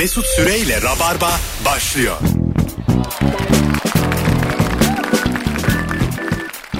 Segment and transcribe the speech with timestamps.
[0.00, 1.30] Mesut Süreyle Rabarba
[1.64, 2.16] başlıyor.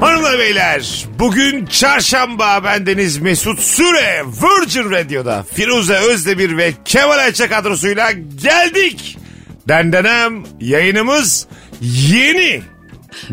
[0.00, 8.12] Hanımlar beyler bugün çarşamba bendeniz Mesut Süre Virgin Radio'da Firuze Özdemir ve Kemal Ayça kadrosuyla
[8.43, 9.19] geldik.
[9.68, 11.46] Dendenem yayınımız
[11.80, 12.62] yeni.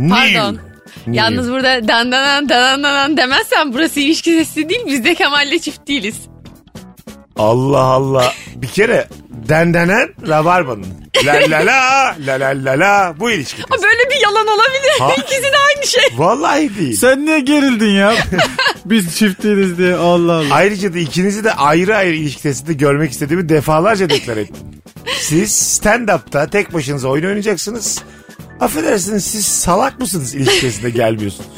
[0.10, 0.54] Pardon.
[0.54, 0.62] New.
[1.12, 6.18] Yalnız burada dandanan dandanan demezsen burası ilişki sesi değil biz de Kemal'le çift değiliz.
[7.36, 8.34] Allah Allah.
[8.56, 9.08] Bir kere
[9.50, 10.88] dendenen Rabarba'nın.
[11.26, 13.64] La la la la la la la bu ilişki.
[13.64, 15.00] Aa, böyle bir yalan olabilir.
[15.00, 15.14] Ha.
[15.18, 16.04] İkisi de aynı şey.
[16.18, 16.96] Vallahi değil.
[16.96, 18.16] Sen niye gerildin ya?
[18.86, 20.54] Biz çiftiyiz diye Allah Allah.
[20.56, 24.58] Ayrıca da ikinizi de ayrı ayrı ilişki testinde görmek istediğimi defalarca deklar ettim.
[25.20, 28.02] Siz stand-up'ta tek başınıza oyun oynayacaksınız.
[28.60, 31.50] Affedersiniz siz salak mısınız ilişki testinde gelmiyorsunuz?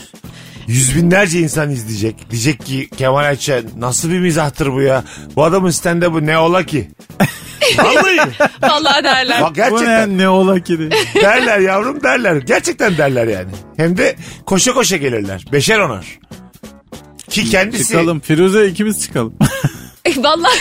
[0.67, 2.31] Yüz binlerce insan izleyecek.
[2.31, 5.03] Diyecek ki Kemal Ayça nasıl bir mizahtır bu ya?
[5.35, 6.91] Bu adamın stand-up'ı ne ola ki?
[7.77, 8.20] Vallahi.
[8.62, 9.41] Vallahi derler.
[9.41, 10.91] Bak Bu gerçekten ne ola ki de.
[11.16, 12.35] derler yavrum derler.
[12.35, 13.49] Gerçekten derler yani.
[13.77, 15.46] Hem de koşa koşa gelirler.
[15.51, 16.20] Beşer onar.
[17.29, 17.88] Ki kendisi...
[17.88, 19.34] Çıkalım Firuze ikimiz çıkalım.
[20.18, 20.60] Vallahi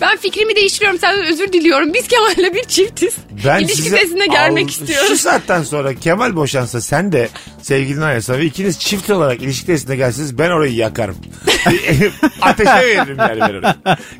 [0.00, 0.98] ben fikrimi değiştiriyorum.
[0.98, 1.94] Senden özür diliyorum.
[1.94, 3.14] Biz Kemal'le bir çiftiz.
[3.46, 5.08] Ben İlişki size testine gelmek al- istiyoruz.
[5.08, 7.28] Şu saatten sonra Kemal boşansa sen de
[7.62, 11.16] sevgilin ayrılsa ve ikiniz çift olarak ilişki testine gelseniz ben orayı yakarım.
[12.42, 13.74] Ateşe veririm yani ben orayı.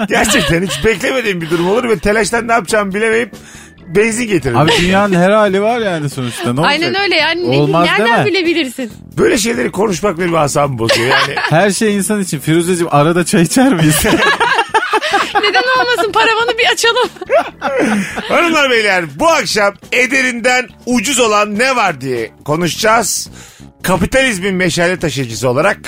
[0.09, 3.33] Gerçekten hiç beklemediğim bir durum olur ve telaştan ne yapacağımı bilemeyip
[3.87, 4.59] benzin getiririm.
[4.59, 6.45] Abi dünyanın her hali var yani sonuçta.
[6.53, 6.67] Ne olacak?
[6.73, 7.51] Aynen öyle yani.
[7.51, 8.93] Ne- Olmaz nereden bilebilirsin?
[9.19, 11.09] Böyle şeyleri konuşmak benim asabımı bozuyor.
[11.09, 12.39] Yani Her şey insan için.
[12.39, 14.03] Firuzeciğim arada çay içer miyiz?
[15.43, 16.13] Neden olmasın?
[16.13, 17.09] Paravanı bir açalım.
[18.29, 23.29] hanımlar beyler bu akşam ederinden ucuz olan ne var diye konuşacağız.
[23.83, 25.79] Kapitalizmin meşale taşıyıcısı olarak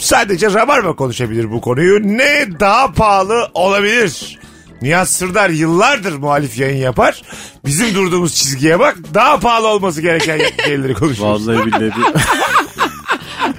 [0.00, 2.18] sadece Rabarba konuşabilir bu konuyu.
[2.18, 4.38] Ne daha pahalı olabilir?
[4.82, 7.22] Nihat Sırdar yıllardır muhalif yayın yapar.
[7.66, 11.48] Bizim durduğumuz çizgiye bak daha pahalı olması gereken şeyleri konuşuyoruz.
[11.48, 11.92] Vallahi billahi.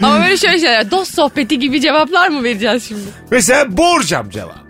[0.04, 0.92] Ama böyle şöyle şeyler.
[0.92, 3.02] Dost sohbeti gibi cevaplar mı vereceğiz şimdi?
[3.32, 4.65] Mesela borcam cevap.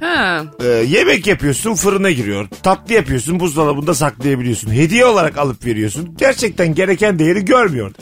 [0.00, 0.44] Ha.
[0.64, 2.48] Ee, yemek yapıyorsun fırına giriyor.
[2.62, 4.72] Tatlı yapıyorsun buzdolabında saklayabiliyorsun.
[4.72, 6.14] Hediye olarak alıp veriyorsun.
[6.18, 7.92] Gerçekten gereken değeri görmüyor.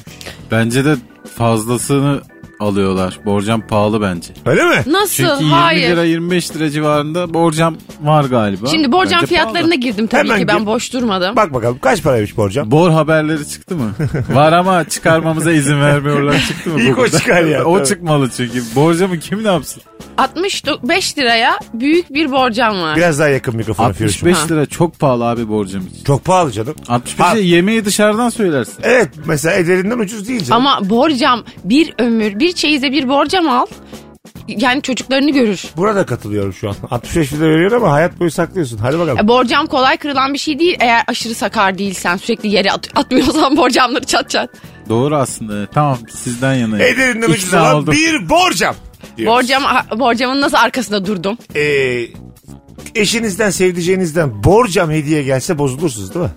[0.51, 0.97] Bence de
[1.37, 2.23] fazlasını
[2.61, 3.19] alıyorlar.
[3.25, 4.33] Borcam pahalı bence.
[4.47, 4.77] Öyle mi?
[4.87, 5.15] Nasıl?
[5.15, 5.91] Çünkü 20 Hayır.
[5.91, 8.67] lira 25 lira civarında borcam var galiba.
[8.67, 9.75] Şimdi borcam Bence fiyatlarına pahalı.
[9.81, 10.67] girdim tabii Hemen ki ben gir.
[10.67, 11.37] boş durmadım.
[11.37, 12.71] Bak bakalım kaç paraymış borcam?
[12.71, 13.93] Bor haberleri çıktı mı?
[14.33, 16.81] Var ama çıkarmamıza izin vermiyorlar çıktı mı?
[16.81, 17.19] İlk o Google'da?
[17.19, 17.87] çıkar ya, o tabii.
[17.89, 18.63] çıkmalı çünkü.
[18.77, 19.83] Borcamı kim ne yapsın?
[20.19, 22.97] 65 liraya büyük bir borcam var.
[22.97, 24.49] Biraz daha yakın mikrofona 65 Firuş'um.
[24.49, 26.05] lira çok pahalı abi borcam için.
[26.05, 26.75] Çok pahalı canım.
[26.89, 27.31] 65 Ha.
[27.33, 28.75] lira yemeği dışarıdan söylersin.
[28.83, 30.67] Evet mesela ederinden ucuz değil canım.
[30.67, 33.67] Ama borcam bir ömür bir çeyize bir borcam al.
[34.49, 35.63] Yani çocuklarını görür.
[35.77, 36.75] Burada katılıyorum şu an.
[36.91, 38.79] 65 lira veriyor ama hayat boyu saklıyorsun.
[38.79, 39.19] Hadi bakalım.
[39.19, 40.77] E, borcam kolay kırılan bir şey değil.
[40.81, 44.51] Eğer aşırı sakar değilsen sürekli yere at- atmıyorsan borcamları çat çat.
[44.89, 45.67] Doğru aslında.
[45.75, 46.95] Tamam sizden yanayım.
[46.95, 47.95] Ederinden ucuz İkna olan oldum.
[47.95, 48.75] bir borcam.
[49.17, 49.35] diyoruz.
[49.37, 49.63] Borcam,
[49.97, 51.39] borcamın nasıl arkasında durdum?
[51.57, 52.01] Ee,
[52.95, 56.31] eşinizden sevdiceğinizden borcam hediye gelse bozulursunuz değil mi?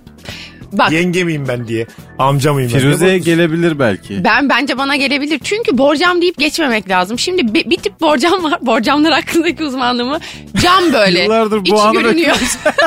[0.71, 1.87] Bak Yenge miyim ben diye.
[2.19, 4.23] Amca mıyım Firuze'ye gelebilir belki.
[4.23, 5.39] ben bence bana gelebilir.
[5.43, 7.19] Çünkü borcam deyip geçmemek lazım.
[7.19, 8.59] Şimdi bir, bir tip borcam var.
[8.65, 10.19] Borcamlar hakkındaki uzmanlığımı
[10.61, 11.23] cam böyle.
[11.23, 12.35] Yıllardır bu anı görünüyor.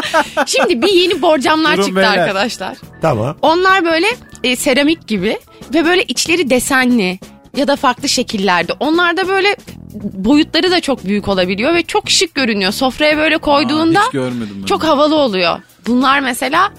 [0.47, 2.19] Şimdi bir yeni borcamlar Durun çıktı beyler.
[2.19, 2.77] arkadaşlar.
[3.03, 3.37] Tamam.
[3.43, 4.07] Onlar böyle
[4.45, 5.39] e, seramik gibi
[5.75, 7.19] ve böyle içleri desenli
[7.57, 8.73] ya da farklı şekillerde.
[8.81, 9.57] Onlar da böyle
[10.03, 12.73] boyutları da çok büyük olabiliyor ve çok şık görünüyor.
[12.73, 14.67] Sofraya böyle koyduğunda hiç görmedim ben.
[14.67, 15.59] çok havalı oluyor.
[15.87, 16.73] Bunlar mesela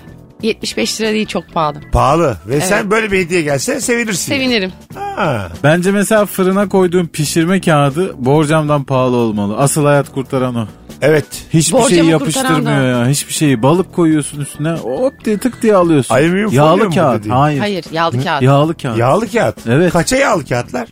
[0.44, 1.78] 75 lira değil çok pahalı.
[1.92, 2.38] Pahalı.
[2.48, 4.34] Ve sen böyle bir hediye gelse sevinirsin.
[4.34, 4.72] Sevinirim.
[4.96, 5.48] Ha.
[5.64, 9.58] Bence mesela fırına koyduğum pişirme kağıdı borcamdan pahalı olmalı.
[9.58, 10.68] Asıl hayat kurtaran o.
[11.02, 11.26] Evet.
[11.54, 13.08] Hiçbir Borcamı şeyi kurtaran yapıştırmıyor ya.
[13.08, 13.64] Hiçbir şeyi.
[13.64, 14.72] Balık koyuyorsun üstüne.
[14.72, 16.16] Hop diye tık diye alıyorsun.
[16.16, 17.20] Alüminyum folyo Yağlı mu bu kağıt.
[17.20, 17.36] dediğin?
[17.36, 17.60] Hayır.
[17.60, 18.42] Hayır yağlı kağıt.
[18.42, 18.98] Yağlı kağıt.
[18.98, 19.56] Yağlı kağıt.
[19.70, 19.94] Evet.
[19.94, 20.88] Kaça yağlı kağıtlar?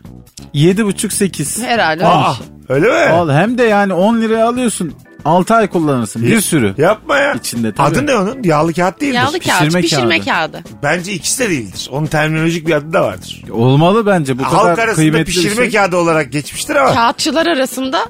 [0.53, 1.63] Yedi buçuk sekiz.
[1.63, 2.05] Herhalde.
[2.05, 2.33] Aa,
[2.69, 3.09] öyle mi?
[3.13, 4.93] Al hem de yani 10 liraya alıyorsun.
[5.25, 6.23] 6 ay kullanırsın.
[6.23, 6.73] Bir sürü.
[6.77, 7.33] Yapma ya.
[7.33, 7.87] İçinde tabii.
[7.87, 8.43] Adı ne onun?
[8.43, 9.13] Yağlı kağıt değildir.
[9.15, 10.51] Yağlı kağıt, Pişirme pişirme, kağıdı.
[10.53, 10.63] kağıdı.
[10.83, 11.89] Bence ikisi de değildir.
[11.91, 13.43] Onun terminolojik bir adı da vardır.
[13.51, 15.71] Olmalı bence bu Halk kadar arasında kıymetli bir pişirme şey.
[15.71, 16.93] kağıdı olarak geçmiştir ama.
[16.93, 18.05] Kağıtçılar arasında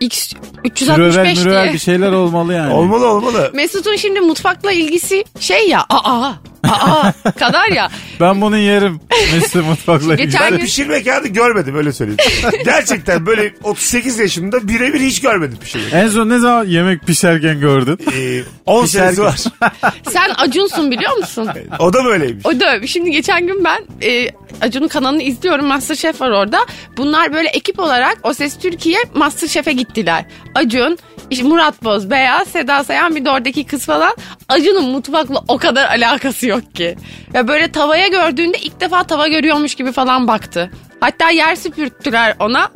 [0.00, 1.72] X Mürövel 365 mürövel diye.
[1.74, 2.72] bir şeyler olmalı yani.
[2.72, 3.50] Olmalı olmalı.
[3.54, 6.32] Mesut'un şimdi mutfakla ilgisi şey ya aa
[6.68, 7.90] Aa kadar ya.
[8.20, 9.00] Ben bunu yerim.
[9.34, 12.18] Mesut mutfakla Geçen Ben gün pişirme kağıdı görmedim öyle söyleyeyim.
[12.64, 15.98] Gerçekten böyle 38 yaşımda birebir hiç görmedim pişirme.
[16.00, 17.98] En son ne zaman yemek pişerken gördün?
[18.16, 19.40] Ee, 10 senesi var.
[20.10, 21.48] sen Acun'sun biliyor musun?
[21.78, 22.46] O da böyleymiş.
[22.46, 24.28] O da şimdi geçen gün ben e,
[24.60, 25.66] Acun'un kanalını izliyorum.
[25.66, 26.58] Masterchef var orada.
[26.96, 30.24] Bunlar böyle ekip olarak O Ses Türkiye Masterchef'e gittiler.
[30.54, 30.98] Acun,
[31.30, 34.16] işte Murat Boz, Beyaz, Seda Sayan bir de oradaki kız falan.
[34.48, 36.96] Acun'un mutfakla o kadar alakası yok ki.
[37.34, 40.70] Ya böyle tavaya gördüğünde ilk defa tava görüyormuş gibi falan baktı.
[41.00, 42.70] Hatta yer süpürttüler ona.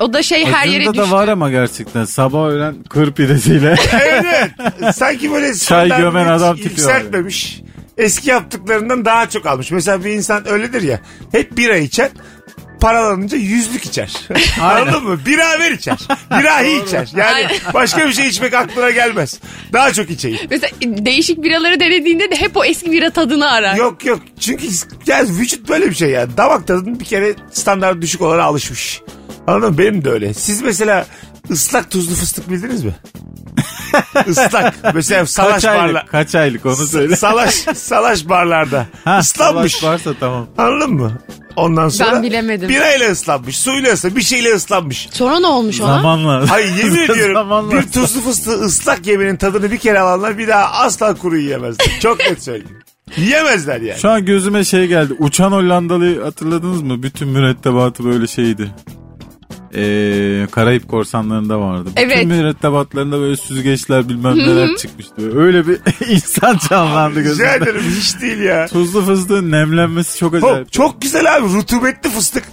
[0.00, 0.98] O da şey her yere düştü.
[0.98, 3.74] da var ama gerçekten sabah öğlen kır pidesiyle.
[3.92, 4.50] Evet.
[4.94, 7.62] Sanki böyle Çay gömen hiç adam tipi var Yükseltmemiş.
[7.98, 9.70] Eski yaptıklarından daha çok almış.
[9.70, 11.00] Mesela bir insan öyledir ya.
[11.32, 12.10] Hep bira içer.
[12.80, 14.12] Paralanınca yüzlük içer.
[14.62, 15.18] Anladın mı?
[15.26, 15.98] Bira ver içer.
[16.30, 17.08] Birahi içer.
[17.16, 19.40] Yani başka bir şey içmek aklına gelmez.
[19.72, 20.38] Daha çok içeyim.
[20.50, 23.74] Mesela değişik biraları denediğinde de hep o eski bira tadını arar.
[23.76, 24.20] Yok yok.
[24.40, 24.66] Çünkü
[25.06, 26.36] yani vücut böyle bir şey ya.
[26.36, 29.00] Damak tadının bir kere standart düşük olarak alışmış.
[29.46, 29.78] Anladın mı?
[29.78, 30.34] Benim de öyle.
[30.34, 31.06] Siz mesela
[31.50, 32.92] ıslak tuzlu fıstık bildiniz mi?
[34.26, 34.94] Islak.
[34.94, 36.08] Mesela salaş kaç aylık?
[36.08, 37.16] Kaç aylık onu söyle.
[37.16, 38.86] Salaş, salaş barlarda.
[39.04, 39.74] Ha, Islanmış.
[39.74, 40.46] savaş varsa tamam.
[40.58, 41.18] Anladın mı?
[41.58, 42.68] Ondan sonra Ben bilemedim.
[42.68, 45.08] birayla ıslanmış, suyla ıslanmış, bir şeyle ıslanmış.
[45.12, 45.86] Sonra ne olmuş ona?
[45.94, 46.52] Zamanla.
[46.52, 47.72] Ay yemin ediyorum Zamanla.
[47.72, 51.86] bir tuzlu fıstığı ıslak yemenin tadını bir kere alanlar bir daha asla kuru yiyemezler.
[52.02, 52.76] Çok net söyleyeyim.
[53.16, 54.00] Yiyemezler yani.
[54.00, 55.12] Şu an gözüme şey geldi.
[55.18, 57.02] Uçan Hollandalı'yı hatırladınız mı?
[57.02, 58.70] Bütün mürettebatı böyle şeydi.
[59.74, 61.90] Ee, Karayip korsanlarında vardı.
[61.96, 62.16] Evet.
[62.16, 65.38] Bütün mürettebatlarında böyle süzgeçler bilmem neler çıkmıştı.
[65.40, 65.78] Öyle bir
[66.08, 67.54] insan canlandı Rica gözümde.
[67.56, 68.66] ederim hiç değil ya.
[68.66, 70.72] Tuzlu fıstığın nemlenmesi çok Hop, acayip.
[70.72, 72.44] çok güzel abi rutubetli fıstık.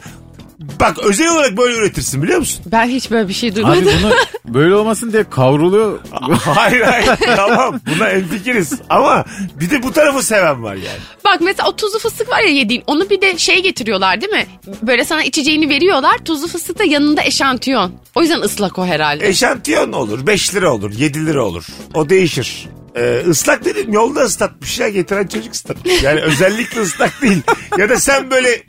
[0.79, 2.65] Bak özel olarak böyle üretirsin biliyor musun?
[2.71, 3.87] Ben hiç böyle bir şey duymadım.
[3.87, 4.13] Abi bunu
[4.53, 5.99] böyle olmasın diye kavruluyor.
[6.41, 8.73] hayır hayır tamam buna enfikiriz.
[8.89, 9.25] Ama
[9.59, 10.99] bir de bu tarafı seven var yani.
[11.25, 14.45] Bak mesela o tuzlu fıstık var ya yediğin onu bir de şey getiriyorlar değil mi?
[14.81, 17.91] Böyle sana içeceğini veriyorlar tuzlu fıstık da yanında eşantiyon.
[18.15, 19.27] O yüzden ıslak o herhalde.
[19.27, 21.65] Eşantiyon olur 5 lira olur 7 lira olur.
[21.93, 22.67] O değişir.
[22.95, 26.03] Ee, ıslak dedim yolda ıslatmış ya getiren çocuk ıslatmış.
[26.03, 27.41] Yani özellikle ıslak değil.
[27.77, 28.63] Ya da sen böyle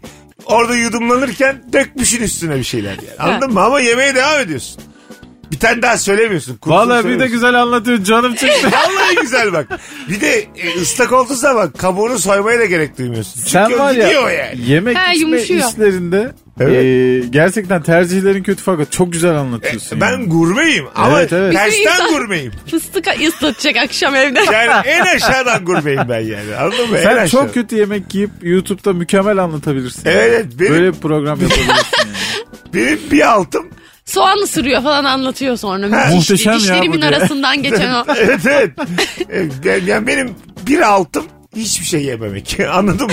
[0.46, 3.18] orada yudumlanırken dökmüşsün üstüne bir şeyler yani.
[3.18, 3.62] Anladın mı?
[3.62, 4.82] Ama yemeye devam ediyorsun.
[5.52, 6.56] Bir tane daha söylemiyorsun.
[6.56, 7.34] kurşun Vallahi bir de söylemiyorsun.
[7.34, 8.70] güzel anlatıyor canım çıktı.
[8.72, 9.66] Vallahi güzel bak.
[10.08, 13.34] Bir de e, ıslak olduğu zaman kabuğunu soymaya da gerek duymuyorsun.
[13.34, 14.70] Çünkü Sen o var ya gidiyor yani.
[14.70, 15.68] yemek Ha, içme yumuşuyor.
[15.68, 16.84] işlerinde Evet.
[16.84, 19.96] e, gerçekten tercihlerin kötü fakat çok güzel anlatıyorsun.
[19.96, 20.28] E, Ben yani.
[20.28, 21.52] gurmeyim ama Evet, evet.
[21.54, 22.52] tersten gurmeyim.
[22.70, 24.40] Fıstık ıslatacak akşam evde.
[24.52, 26.56] Yani en aşağıdan gurmeyim ben yani.
[26.60, 26.98] Anladın mı?
[26.98, 27.28] en Sen aşağı.
[27.28, 30.02] çok kötü yemek yiyip YouTube'da mükemmel anlatabilirsin.
[30.04, 31.68] Evet, evet, benim- Böyle bir program yapabilirsin
[31.98, 32.16] yani.
[32.74, 33.66] Benim bir altım
[34.04, 35.96] Soğan ısırıyor falan anlatıyor sonra.
[35.96, 36.08] Ha.
[36.10, 38.04] Diş- Muhteşem ya bu Dişlerimin arasından geçen o.
[38.16, 38.70] evet evet.
[39.64, 40.34] Ben- Yani benim
[40.66, 41.24] bir altım
[41.56, 42.58] hiçbir şey yememek.
[42.72, 43.12] Anladın mı?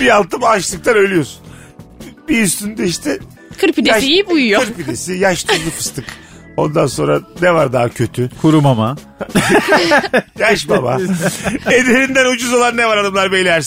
[0.00, 1.43] bir altım açlıktan ölüyorsun.
[2.28, 3.18] Bir üstünde işte
[3.60, 4.62] Kır pidesi yiyip uyuyor.
[4.64, 6.04] kır pidesi, yaş tuzlu fıstık.
[6.56, 8.30] Ondan sonra ne var daha kötü?
[8.42, 8.96] Kuru mama.
[10.38, 10.98] Yaş baba.
[11.70, 13.60] Ederinden ucuz olan ne var hanımlar beyler?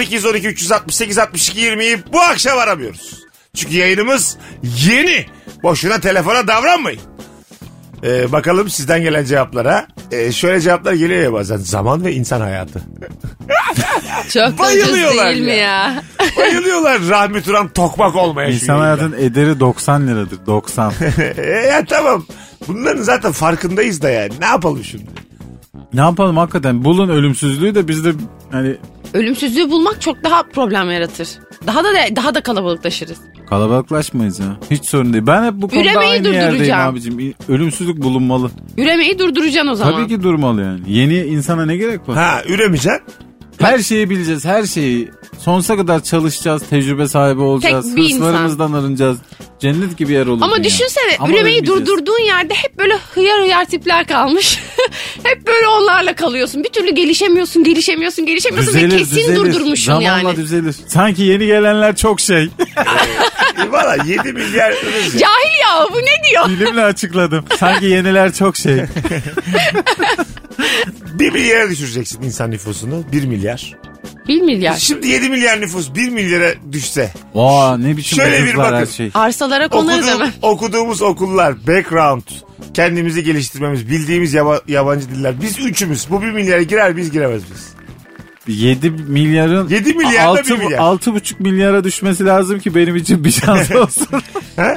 [0.00, 3.20] 0212 368 62 20'yi bu akşam aramıyoruz.
[3.54, 5.26] Çünkü yayınımız yeni.
[5.62, 7.00] Boşuna telefona davranmayın.
[8.04, 9.86] Ee, bakalım sizden gelen cevaplara.
[10.12, 11.56] Ee, şöyle cevaplar geliyor ya bazen.
[11.56, 12.82] Zaman ve insan hayatı.
[14.28, 15.56] Çok da ucuz Bayılıyorlar değil mi ya.
[15.56, 16.02] ya?
[16.38, 18.48] Bayılıyorlar Rahmi Turan tokmak olmaya.
[18.50, 20.46] İnsan hayatının ederi 90 liradır.
[20.46, 20.92] 90.
[21.36, 22.26] E, ya tamam.
[22.68, 24.32] Bunların zaten farkındayız da yani.
[24.40, 25.10] Ne yapalım şimdi?
[25.94, 28.12] ne yapalım hakikaten bulun ölümsüzlüğü de biz de
[28.50, 28.76] hani
[29.14, 31.28] Ölümsüzlüğü bulmak çok daha problem yaratır.
[31.66, 33.18] Daha da daha da kalabalıklaşırız.
[33.48, 34.46] Kalabalıklaşmayız ya.
[34.70, 35.26] Hiç sorun değil.
[35.26, 36.92] Ben hep bu konuda Üremeyi aynı yerdeyim durduracağım.
[36.94, 37.34] abicim.
[37.48, 38.50] Ölümsüzlük bulunmalı.
[38.78, 39.92] Üremeyi durduracaksın o zaman.
[39.94, 40.80] Tabii ki durmalı yani.
[40.86, 42.16] Yeni insana ne gerek var?
[42.16, 43.02] Ha üremeyeceksin.
[43.58, 45.10] Her şeyi bileceğiz, her şeyi.
[45.38, 48.26] Sonsuza kadar çalışacağız, tecrübe sahibi olacağız, Tek bir insan.
[48.26, 49.18] hırslarımızdan arınacağız.
[49.60, 50.42] Cennet gibi yer olur.
[50.42, 50.64] Ama dünya.
[50.64, 51.80] düşünsene Ama üremeyi ölmeyeceğiz.
[51.86, 54.58] durdurduğun yerde hep böyle hıyar hıyar tipler kalmış.
[55.22, 56.64] hep böyle onlarla kalıyorsun.
[56.64, 60.36] Bir türlü gelişemiyorsun, gelişemiyorsun, gelişemiyorsun ve kesin durdurmuşsun Zamanla yani.
[60.36, 60.76] düzelir.
[60.88, 62.44] Sanki yeni gelenler çok şey.
[63.98, 64.78] Valla 7 milyar ya.
[65.18, 66.48] Cahil ya bu ne diyor?
[66.48, 67.44] Bilimle açıkladım.
[67.58, 68.76] Sanki yeniler çok şey.
[71.14, 73.04] 1 milyara düşüreceksin insan nüfusunu.
[73.12, 73.74] 1 milyar.
[74.28, 74.74] 1 milyar.
[74.76, 77.12] Şimdi 7 milyar nüfus 1 milyara düşse.
[77.34, 78.92] Vaa ne biçim Şöyle bir hızlar her bakın.
[78.92, 79.10] şey.
[79.14, 80.32] Arsalara konarız Okuduğum, hemen.
[80.42, 82.22] okuduğumuz okullar, background,
[82.74, 85.40] kendimizi geliştirmemiz, bildiğimiz yaba- yabancı diller.
[85.42, 87.74] Biz üçümüz bu 1 milyara girer biz giremez biz.
[88.48, 90.78] 7 milyarın 7 milyarda altı- 1 milyar.
[90.78, 94.06] 6,5 milyara düşmesi lazım ki benim için bir şans olsun.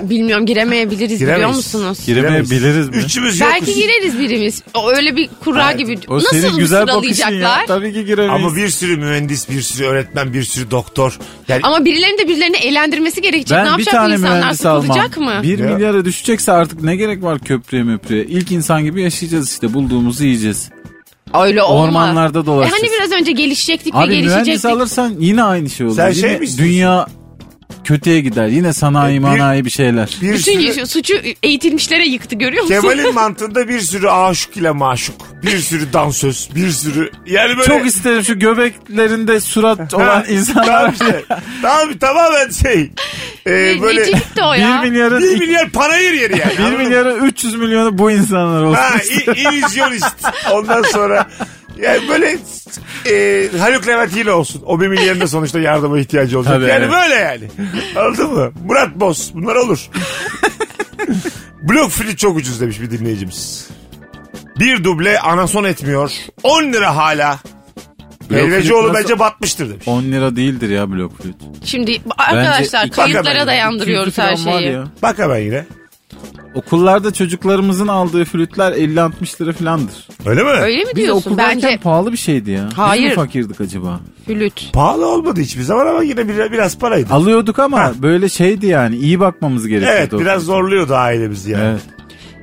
[0.02, 1.36] Bilmiyorum giremeyebiliriz Giremeyiz.
[1.38, 2.00] biliyor musunuz?
[2.06, 2.96] Giremeyebiliriz mi?
[2.96, 3.54] Üçümüz yokuz.
[3.56, 4.64] Belki gireriz birimiz.
[4.74, 6.00] O öyle bir kura gibi.
[6.08, 7.14] O Nasıl senin güzel bakışın ya.
[7.16, 7.66] sıralayacaklar?
[7.68, 8.46] Tabii ki giremeyiz.
[8.46, 11.20] Ama bir sürü mühendis, bir sürü öğretmen, bir sürü doktor.
[11.48, 13.52] Yani Ama birilerinin de birilerini eğlendirmesi gerekecek.
[13.52, 14.82] ne ben bir yapacak tane insanlar mühendis almam.
[14.84, 15.40] sıkılacak mı?
[15.44, 15.66] 1 Ya.
[15.76, 18.26] milyara düşecekse artık ne gerek var köprüye möprüye?
[18.26, 20.70] İlk insan gibi yaşayacağız işte bulduğumuzu yiyeceğiz.
[21.44, 21.88] Öyle olmaz.
[21.88, 22.82] Ormanlarda E dolaşacağız.
[22.84, 24.66] hani biraz önce gelişecektik ve Abi mühendis gelişecektik.
[24.72, 25.96] alırsan yine aynı şey olur.
[25.96, 26.74] Sen yine şey mi istiyorsun?
[26.74, 27.08] Dünya
[27.88, 28.48] kötüye gider.
[28.48, 30.18] Yine sanayi E, bir- manayi bir şeyler.
[30.22, 30.88] bir Bütün sürü...
[30.88, 32.76] suçu eğitilmişlere yıktı görüyor musun?
[32.82, 35.16] Kemal'in mantığında bir sürü aşık ile maşuk.
[35.44, 37.12] Bir sürü dansöz, bir sürü...
[37.26, 37.64] Yani böyle...
[37.68, 40.66] Çok isterim şu göbeklerinde surat olan insanlar.
[40.66, 41.24] Tamam işte.
[41.62, 42.92] Tamam tamamen şey.
[43.46, 44.02] E, Ne- böyle...
[44.02, 44.82] Necilik de o 1 ya.
[44.82, 46.52] milyarın 1 milyar panayır yeri yani.
[46.58, 46.84] 1 anladın mı?
[46.84, 48.82] milyarın 300 milyonu bu insanlar olsun.
[48.82, 48.90] Ha,
[49.36, 50.16] illüzyonist.
[50.54, 51.28] Ondan sonra
[51.82, 52.38] yani böyle
[53.12, 54.64] e, Haluk Levent yine olsun.
[54.66, 56.54] O bir milyarın da sonuçta yardıma ihtiyacı olacak.
[56.54, 56.92] Tabii, yani evet.
[56.92, 57.48] böyle yani.
[57.96, 58.52] Anladın mı?
[58.66, 59.32] Murat Boz.
[59.34, 59.90] Bunlar olur.
[61.62, 63.68] Blok flüt çok ucuz demiş bir dinleyicimiz.
[64.60, 66.12] Bir duble anason etmiyor.
[66.44, 67.40] 10 lira hala.
[68.30, 69.88] Helvacıoğlu nasıl- bence batmıştır demiş.
[69.88, 71.36] 10 lira değildir ya blok flüt.
[71.64, 74.78] Şimdi arkadaşlar iki- kayıtlara dayandırıyoruz 200 her şeyi.
[75.02, 75.66] Bak hemen yine.
[76.56, 80.08] Okullarda çocuklarımızın aldığı flütler 50-60 lira filandır.
[80.26, 80.50] Öyle mi?
[80.50, 81.22] Öyle mi Biz diyorsun?
[81.32, 82.68] okuldayken Bence pahalı bir şeydi ya.
[82.72, 83.10] Biz Hayır.
[83.10, 84.00] mi fakirdik acaba?
[84.28, 84.74] flüt.
[84.74, 87.14] Pahalı olmadı hiçbir zaman ama yine biraz, biraz paraydı.
[87.14, 87.92] Alıyorduk ama Ha.
[88.02, 89.98] böyle şeydi yani iyi bakmamız gerekiyordu.
[90.00, 90.46] Evet o biraz flüte.
[90.46, 91.64] zorluyordu ailemizi yani.
[91.64, 91.82] Evet.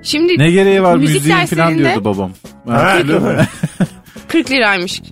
[0.03, 2.31] Şimdi Ne gereği var müzik müziğin falan derslerinde diyordu babam.
[2.69, 3.47] Ha, değil mi?
[4.29, 5.03] 40 liraymış.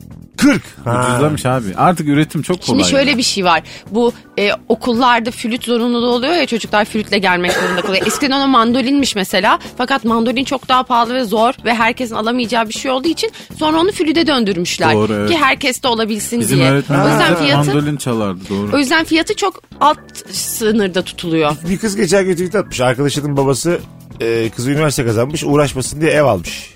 [0.42, 0.62] 40.
[0.84, 1.06] Ha.
[1.08, 1.64] Ucuzlamış abi.
[1.76, 2.78] Artık üretim çok kolay.
[2.78, 3.62] Şimdi şöyle bir şey var.
[3.90, 8.06] Bu e, okullarda flüt zorunluluğu oluyor ya çocuklar flütle gelmek zorunda kalıyor.
[8.06, 9.58] Eskiden ona mandolinmiş mesela.
[9.78, 13.80] Fakat mandolin çok daha pahalı ve zor ve herkesin alamayacağı bir şey olduğu için sonra
[13.80, 14.94] onu flüte döndürmüşler.
[14.94, 15.30] Doğru, evet.
[15.30, 16.68] Ki herkes de olabilsin Bizim diye.
[16.68, 18.70] O öğretmenler yüzden de fiyatı mandolin çalardı doğru.
[18.76, 19.98] o yüzden fiyatı çok alt
[20.30, 21.56] sınırda tutuluyor.
[21.68, 22.80] Bir kız geçen gün tweet atmış.
[22.80, 23.80] Arkadaşının babası
[24.20, 25.44] e, kızı üniversite kazanmış.
[25.44, 26.74] Uğraşmasın diye ev almış.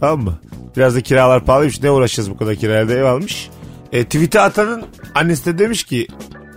[0.00, 0.38] Tamam mı?
[0.78, 1.82] Biraz da kiralar pahalıymış.
[1.82, 3.50] Ne uğraşacağız bu kadar kirayla ev almış.
[3.92, 6.06] E, tweet'i atanın annesi de demiş ki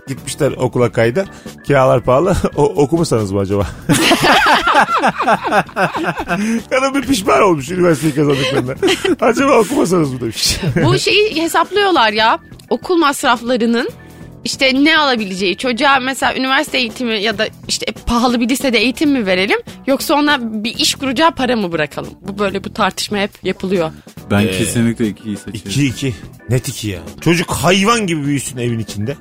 [0.08, 1.24] gitmişler okula kayda.
[1.66, 2.36] Kiralar pahalı.
[2.56, 3.66] O, okumusanız mı acaba?
[6.70, 8.74] Kadın bir pişman olmuş üniversiteyi kazandıklarında.
[9.20, 10.60] acaba okumasanız mı demiş.
[10.84, 12.38] Bu şeyi hesaplıyorlar ya.
[12.70, 13.88] Okul masraflarının
[14.44, 19.26] işte ne alabileceği çocuğa mesela üniversite eğitimi ya da işte pahalı bir lisede eğitim mi
[19.26, 22.10] verelim yoksa ona bir iş kuracağı para mı bırakalım?
[22.20, 23.92] Bu böyle bu tartışma hep yapılıyor.
[24.30, 25.70] Ben kesinlikle ikiyi seçiyorum.
[25.72, 26.12] 2-2.
[26.48, 27.00] Net 2 ya.
[27.20, 29.16] Çocuk hayvan gibi büyüsün evin içinde.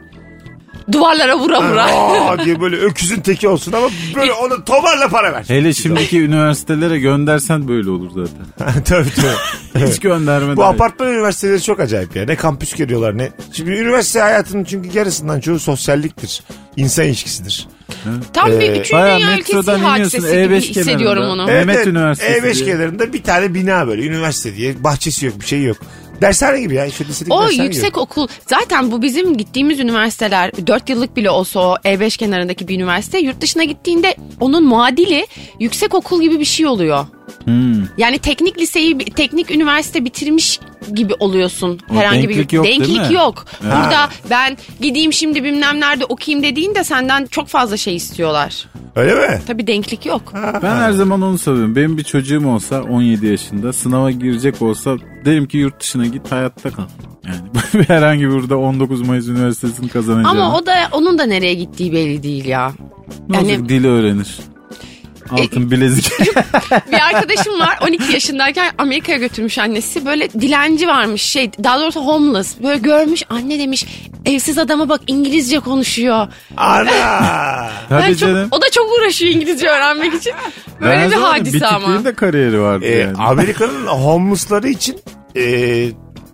[0.92, 1.86] Duvarlara vura vura.
[1.86, 5.44] Aa diye böyle öküzün teki olsun ama böyle ona tomarla para ver.
[5.48, 8.84] Hele şimdiki üniversitelere göndersen böyle olur zaten.
[8.84, 9.88] tabii tabii.
[9.88, 12.26] Hiç gönderme Bu apartman üniversiteleri çok acayip ya.
[12.26, 13.30] Ne kampüs geliyorlar ne.
[13.54, 16.44] Şimdi üniversite hayatının çünkü yarısından çoğu sosyalliktir.
[16.78, 17.68] İnsan ilişkisidir.
[18.34, 21.52] Tam bir Ee, üçüncü Bayağı dünya ülkesi hadisesi gibi E5 hissediyorum onu.
[21.52, 21.66] Evet.
[21.66, 22.66] Mehmet Üniversitesi E5 diye.
[22.66, 24.84] kenarında bir tane bina böyle üniversite diye.
[24.84, 25.78] Bahçesi yok bir şey yok.
[26.22, 26.84] Dershane gibi ya.
[26.84, 28.00] Lisedeki O yüksek gibi.
[28.00, 33.20] okul zaten bu bizim gittiğimiz üniversiteler 4 yıllık bile olsa o E5 kenarındaki bir üniversite
[33.20, 35.28] yurt dışına gittiğinde onun muadili
[35.60, 37.06] yüksek okul gibi bir şey oluyor.
[37.44, 37.84] Hmm.
[37.98, 40.60] Yani teknik liseyi teknik üniversite bitirmiş
[40.94, 43.14] gibi oluyorsun O herhangi bir denklik yok, değil denklik mi?
[43.16, 43.46] yok.
[43.64, 48.66] Burada ben gideyim şimdi bilmem nerede okuyayım dediğinde senden çok fazla şey istiyorlar.
[48.96, 49.42] Öyle mi?
[49.48, 50.34] Tabii denklik yok.
[50.64, 51.76] Ben her zaman onu söylüyorum.
[51.76, 56.72] Benim bir çocuğum olsa 17 yaşında sınava girecek olsa derim ki yurt dışına git hayatta
[56.72, 56.84] kal.
[57.28, 60.38] Yani herhangi bir burada 19 Mayıs Üniversitesi'ni kazanacağım.
[60.38, 62.72] Ama o da onun da nereye gittiği belli değil ya.
[63.30, 64.38] ne olacak yani- dili öğrenir.
[65.32, 66.12] Altın bilezik.
[66.92, 70.06] Bir arkadaşım var 12 yaşındayken Amerika'ya götürmüş annesi.
[70.06, 72.56] Böyle dilenci varmış şey daha doğrusu homeless.
[72.64, 73.86] Böyle görmüş anne demiş
[74.26, 76.28] evsiz adama bak İngilizce konuşuyor.
[76.58, 76.92] Ana.
[77.92, 78.48] Ben çok, canım.
[78.52, 80.34] o da çok uğraşıyor İngilizce öğrenmek için.
[80.82, 82.04] Ben Böyle bir zaten hadise ama.
[82.06, 83.18] de kariyeri vardı Ee, yani.
[83.18, 85.00] Amerika'nın homeless'ları için
[85.38, 85.86] e,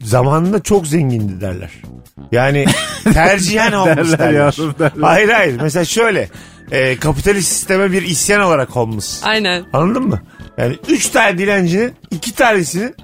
[0.03, 1.71] zamanında çok zengindi derler.
[2.31, 2.65] Yani
[3.13, 4.39] tercihen homeless Derler derler.
[4.39, 4.91] yavrum, derler.
[5.01, 5.59] Hayır hayır.
[5.61, 6.29] Mesela şöyle.
[6.71, 9.23] E, kapitalist sisteme bir isyan olarak homeless.
[9.23, 9.65] Aynen.
[9.73, 10.21] Anladın mı?
[10.57, 12.95] Yani üç tane dilencinin iki tanesinin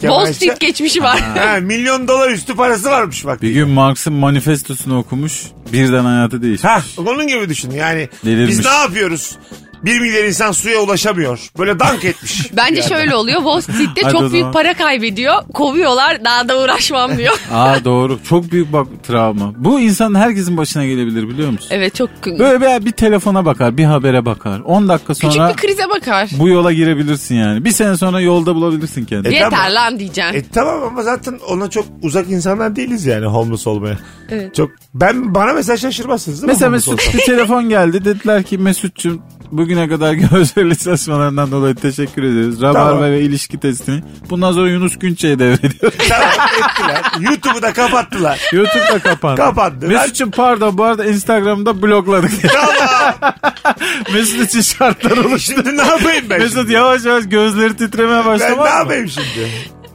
[0.00, 1.20] Wall Kemal Street Şah- geçmişi var.
[1.20, 3.42] Ha, milyon dolar üstü parası varmış bak.
[3.42, 5.42] Bir gün Marx'ın manifestosunu okumuş
[5.72, 6.64] birden hayatı değişmiş.
[6.70, 7.70] Ha, onun gibi düşün.
[7.70, 8.50] Yani Delirmiş.
[8.50, 9.36] biz ne yapıyoruz?
[9.84, 11.50] Bir milyar insan suya ulaşamıyor.
[11.58, 12.52] Böyle dank etmiş.
[12.56, 13.36] Bence şöyle oluyor.
[13.38, 14.52] Wall Street'te Hadi o çok büyük zaman.
[14.52, 15.34] para kaybediyor.
[15.54, 17.34] Kovuyorlar daha da uğraşmam diyor.
[17.52, 18.18] Aa doğru.
[18.28, 19.52] Çok büyük bak travma.
[19.56, 21.68] Bu insanın herkesin başına gelebilir biliyor musun?
[21.70, 24.60] evet çok Böyle bir, bir telefona bakar, bir habere bakar.
[24.60, 26.30] 10 dakika küçük sonra bir krize bakar.
[26.38, 27.64] bu yola girebilirsin yani.
[27.64, 29.32] Bir sene sonra yolda bulabilirsin kendini.
[29.34, 29.74] E, Yeter tamam.
[29.74, 30.34] lan diyeceksin.
[30.38, 33.98] E tamam ama zaten ona çok uzak insanlar değiliz yani homeless olmaya.
[34.30, 34.54] Evet.
[34.54, 36.52] Çok ben bana mesela şaşırmazsınız değil mi?
[36.52, 37.20] Mesela homeless Mesut olsam?
[37.20, 38.04] bir telefon geldi.
[38.04, 39.22] Dediler ki Mesut'cum
[39.52, 42.60] bugüne kadar görsel çalışmalarından dolayı teşekkür ederiz.
[42.62, 43.02] Rabarba Tamam.
[43.02, 44.02] ve ilişki testini.
[44.30, 45.92] Bundan sonra Yunus Günçe'ye devrediyor.
[46.08, 47.02] tamam ettiler.
[47.30, 48.40] YouTube'u da kapattılar.
[48.52, 49.36] YouTube da kapandı.
[49.40, 49.88] Kapandı.
[49.88, 52.30] Mesut'cum pardon bu arada Instagram'da blokladık.
[54.14, 55.52] Mesut için şartlar oluştu.
[55.54, 56.72] Şimdi ne yapayım ben Mesut şimdi?
[56.72, 58.64] yavaş yavaş gözleri titremeye Ben başladı.
[58.64, 59.48] ne yapayım şimdi?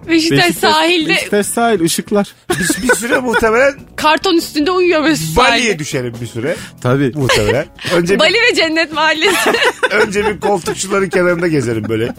[0.09, 2.33] Beşiktaş, sahilde Beşiktaş sahil ışıklar.
[2.49, 6.55] Bir, bir süre muhtemelen karton üstünde uyuyor Mesut Bali'ye düşerim bir süre.
[6.81, 7.11] Tabii.
[7.15, 7.65] Muhtemelen.
[7.93, 9.51] Önce bir, Bali ve Cennet Mahallesi.
[9.91, 12.13] önce bir koltukçuların kenarında gezerim böyle.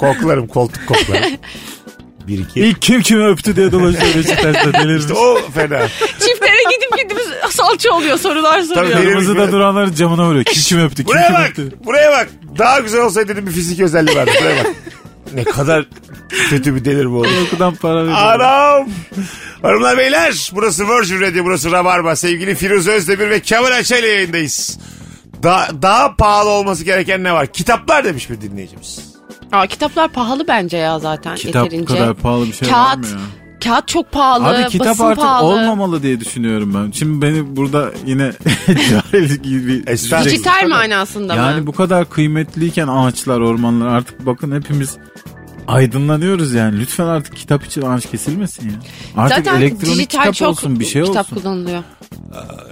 [0.00, 1.30] Koklarım koltuk koklarım.
[2.28, 2.60] Bir iki.
[2.60, 5.02] İlk kim kimi öptü diye dolaşıyor Beşiktaş'ta delirmiş.
[5.02, 5.88] İşte o fena.
[6.18, 7.18] Çiftlere gidip gidip
[7.50, 8.92] salça oluyor sorular soruyor.
[8.96, 9.04] Tabii.
[9.06, 10.44] Kırmızıda Benim- duranları camına vuruyor.
[10.44, 10.96] Kim kim öptü?
[10.96, 11.48] Kim Buraya kim bak.
[11.50, 11.72] öptü?
[11.84, 12.28] Buraya bak.
[12.58, 14.30] Daha güzel olsaydı dedim bir fizik özelliği vardı.
[14.40, 14.72] Buraya bak.
[15.36, 15.86] Ne kadar
[16.50, 17.22] kötü bir delir bu.
[17.22, 18.16] Korkudan para veriyor.
[18.18, 18.88] Anam.
[19.62, 22.16] Hanımlar beyler burası Virgin Radio burası Rabarba.
[22.16, 24.78] Sevgili Firuze Özdemir ve Kemal Ayça ile yayındayız.
[25.42, 27.46] Daha, daha pahalı olması gereken ne var?
[27.46, 29.14] Kitaplar demiş bir dinleyicimiz.
[29.52, 31.94] Aa, kitaplar pahalı bence ya zaten Kitap yeterince.
[31.94, 32.98] kadar pahalı bir şey var Kağıt.
[32.98, 33.45] mı ya?
[33.64, 34.44] Kağıt çok pahalı.
[34.46, 35.46] Abi kitap basın artık pahalı.
[35.46, 36.90] olmamalı diye düşünüyorum ben.
[36.90, 38.32] Şimdi beni burada yine
[38.90, 39.86] cahil gibi.
[40.24, 41.66] Dijital manasında Yani mı?
[41.66, 44.96] bu kadar kıymetliyken ağaçlar, ormanlar artık bakın hepimiz
[45.68, 46.80] aydınlanıyoruz yani.
[46.80, 48.74] Lütfen artık kitap için ağaç kesilmesin ya.
[49.16, 51.36] Artık Zaten elektronik dijital kitap çok olsun bir şey kitap olsun.
[51.42, 51.82] kullanılıyor.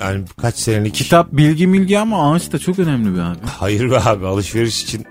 [0.00, 0.94] Yani kaç senelik.
[0.94, 3.38] Kitap bilgi milgi ama ağaç da çok önemli bir abi.
[3.58, 5.04] Hayır be abi alışveriş için.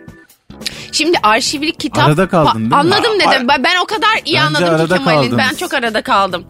[0.91, 2.07] Şimdi arşivlik kitap...
[2.07, 2.75] Arada kaldın değil mi?
[2.75, 3.47] Anladım dedim.
[3.47, 5.17] Ben, ben o kadar iyi Bence anladım ki arada Kemal'in.
[5.17, 5.37] kaldınız.
[5.37, 6.43] Ben çok arada kaldım.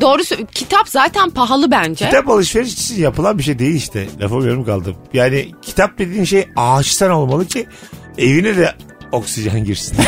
[0.00, 2.04] Doğru sö- Kitap zaten pahalı bence.
[2.06, 4.08] Kitap alışveriş için yapılan bir şey değil işte.
[4.20, 4.96] Lafım yorum kaldım.
[5.12, 7.66] Yani kitap dediğin şey ağaçtan olmalı ki
[8.18, 8.74] evine de
[9.12, 9.96] oksijen girsin.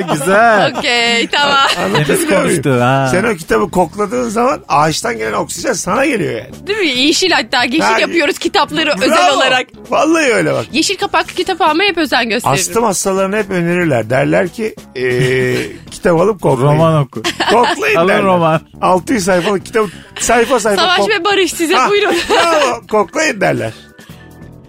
[0.12, 0.72] Güzel.
[0.78, 1.56] Okey tamam.
[1.66, 2.42] Nefes Anlatabiliyor muyum?
[2.62, 3.08] konuştu ha.
[3.10, 6.66] Sen o kitabı kokladığın zaman ağaçtan gelen oksijen sana geliyor yani.
[6.66, 6.86] Değil mi?
[6.88, 7.64] Yeşil hatta.
[7.64, 9.36] Yeşil Ha, yapıyoruz kitapları özel Bravo.
[9.36, 9.66] olarak.
[9.90, 10.64] Vallahi öyle bak.
[10.72, 12.60] Yeşil kapaklı kitap almaya hep özen gösteririm.
[12.60, 14.10] Astım hastalarına hep önerirler.
[14.10, 15.56] Derler ki eee
[15.90, 16.72] kitap alıp koklayın.
[16.72, 17.22] Roman oku.
[17.50, 18.22] Koklayın Alın derler.
[18.22, 18.60] roman.
[18.82, 19.86] 600 sayfalık kitap
[20.20, 22.14] sayfa sayfa Savaş kok- ve barış size Ha, buyurun.
[22.30, 23.72] Bravo koklayın derler.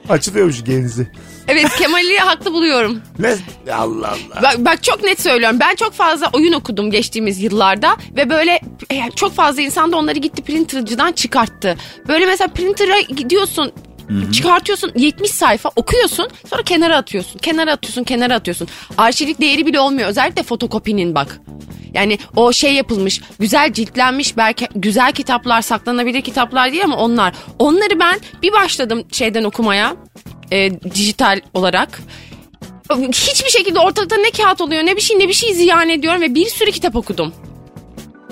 [0.09, 1.07] Açılıyormuş genzi.
[1.47, 3.01] Evet Kemal'i haklı buluyorum.
[3.19, 3.35] Ne?
[3.73, 4.41] Allah Allah.
[4.43, 5.57] Bak, bak çok net söylüyorum.
[5.59, 8.59] Ben çok fazla oyun okudum geçtiğimiz yıllarda ve böyle
[8.91, 11.77] e, çok fazla insan da onları gitti printercıdan çıkarttı.
[12.07, 13.71] Böyle mesela printer'a gidiyorsun
[14.33, 17.39] çıkartıyorsun 70 sayfa okuyorsun sonra kenara atıyorsun.
[17.39, 18.67] Kenara atıyorsun kenara atıyorsun.
[18.97, 21.41] Arşivlik değeri bile olmuyor özellikle fotokopinin bak.
[21.93, 27.33] Yani o şey yapılmış güzel ciltlenmiş belki güzel kitaplar saklanabilir kitaplar değil ama onlar.
[27.59, 29.95] Onları ben bir başladım şeyden okumaya
[30.51, 32.01] e, dijital olarak.
[33.11, 36.35] Hiçbir şekilde ortalıkta ne kağıt oluyor ne bir şey ne bir şey ziyan ediyorum ve
[36.35, 37.33] bir sürü kitap okudum.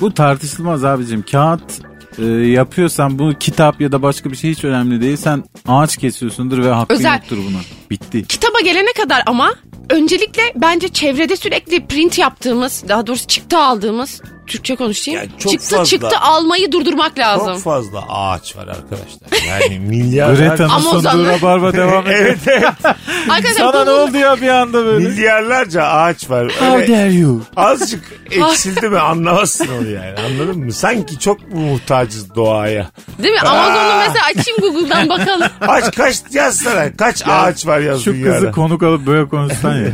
[0.01, 1.25] Bu tartışılmaz abicim.
[1.31, 1.81] Kağıt
[2.19, 5.17] e, yapıyorsan bu kitap ya da başka bir şey hiç önemli değil.
[5.17, 7.13] Sen ağaç kesiyorsundur ve hakkın Özel.
[7.13, 7.59] yoktur buna.
[7.89, 8.27] Bitti.
[8.27, 9.53] Kitaba gelene kadar ama
[9.89, 15.19] öncelikle bence çevrede sürekli print yaptığımız daha doğrusu çıktı aldığımız Türkçe konuşayım.
[15.21, 17.53] Ya çok çıktı fazla- çıktı almayı durdurmak lazım.
[17.53, 19.47] Çok fazla ağaç var arkadaşlar.
[19.49, 20.35] Yani milyarlar.
[20.35, 22.19] Greta'nın sunduğu rabarba devam ediyor.
[22.19, 22.63] evet evet.
[23.29, 25.07] Arkadaşlar Sana ne oldu ya bir anda böyle?
[25.09, 26.47] Milyarlarca ağaç var.
[26.59, 27.41] How Öyle dare you?
[27.55, 30.15] azıcık eksildi mi anlamazsın onu yani.
[30.19, 30.73] Anladın mı?
[30.73, 32.89] Sanki çok mu muhtacız doğaya?
[33.23, 33.39] Değil mi?
[33.39, 35.47] Amazon'u mesela açayım Google'dan bakalım.
[35.61, 36.95] Aç kaç yazsana.
[36.97, 38.35] Kaç ağaç var yaz Şu dünyada.
[38.35, 39.87] kızı konuk alıp böyle konuşsan ya.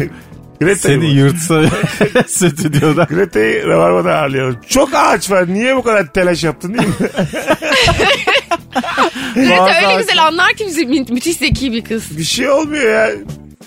[0.60, 1.20] Greta'yı Seni mı?
[1.20, 1.62] yırtsa
[2.28, 3.04] stüdyoda.
[3.04, 4.58] Greta'yı Rabarba'da ağırlayalım.
[4.70, 5.48] Çok ağaç var.
[5.48, 6.94] Niye bu kadar telaş yaptın değil mi?
[9.36, 12.18] Greta öyle ağaç- güzel anlar ki bizi mü- müthiş zeki bir kız.
[12.18, 13.10] bir şey olmuyor ya.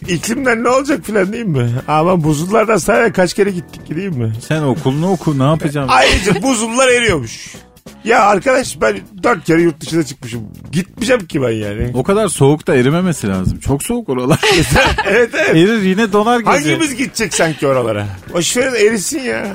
[0.09, 1.71] İklimden ne olacak filan değil mi?
[1.89, 4.33] Ama buzullardan sahaya kaç kere gittik değil mi?
[4.49, 5.89] Sen okulunu oku ne yapacağım?
[5.91, 7.55] Ayrıca buzullar eriyormuş.
[8.05, 10.41] Ya arkadaş ben dört kere yurt dışına çıkmışım.
[10.73, 11.91] Gitmeyeceğim ki ben yani.
[11.95, 13.59] O kadar soğukta erimemesi lazım.
[13.61, 14.41] Çok soğuk oralar.
[15.07, 15.51] evet evet.
[15.57, 16.51] Erir yine donar gece.
[16.51, 18.07] Hangimiz gidecek sanki oralara?
[18.33, 19.47] Boşverin erisin ya.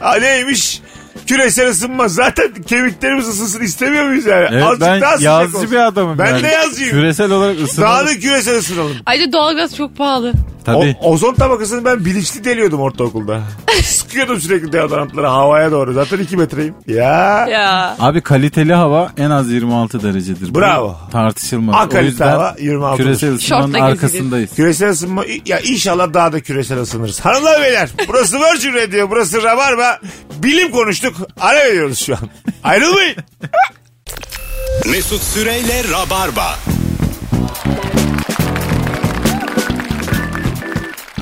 [0.00, 0.80] Ha neymiş?
[1.26, 2.08] Küresel ısınma.
[2.08, 4.48] Zaten kemiklerimiz ısınsın istemiyor muyuz yani?
[4.52, 5.70] Evet, Azıcık ben daha sıcak yazıcı olsun.
[5.70, 6.18] bir adamım.
[6.18, 6.42] Ben yani.
[6.42, 6.90] de yazcıyım.
[6.90, 7.92] Küresel olarak ısınalım.
[7.92, 8.96] Daha da küresel ısınalım.
[9.06, 10.32] Ayrıca doğalgaz çok pahalı.
[10.64, 10.96] Tabii.
[11.00, 13.40] O, ozon tabakasını ben bilinçli deliyordum ortaokulda.
[13.84, 15.92] Sıkıyordum sürekli deodorantları havaya doğru.
[15.92, 16.74] Zaten 2 metreyim.
[16.86, 17.46] Ya.
[17.50, 17.96] Ya.
[17.98, 20.54] Abi kaliteli hava en az 26 derecedir.
[20.54, 20.96] Bu Bravo.
[21.12, 21.74] tartışılmaz.
[21.94, 23.04] A o yüzden hava 26 'dır.
[23.04, 24.54] küresel ısınmanın arkasındayız.
[24.54, 27.20] Küresel ısınma ya inşallah daha da küresel ısınırız.
[27.20, 29.98] Hanımlar beyler burası Virgin Radio burası Rabarba.
[30.42, 31.16] Bilim konuştuk.
[31.40, 32.20] Ara veriyoruz şu an.
[32.64, 33.16] Ayrılmayın.
[34.90, 36.54] Mesut Süreyle Rabarba.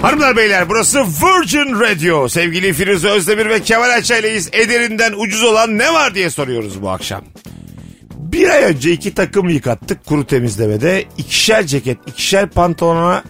[0.02, 2.28] Hanımlar beyler burası Virgin Radio.
[2.28, 4.48] Sevgili Firuze Özdemir ve Kemal Ayça'yleyiz.
[4.52, 7.24] Ederinden ucuz olan ne var diye soruyoruz bu akşam.
[8.14, 11.04] Bir ay önce iki takım yıkattık kuru temizlemede.
[11.18, 13.24] İkişer ceket, ikişer pantolona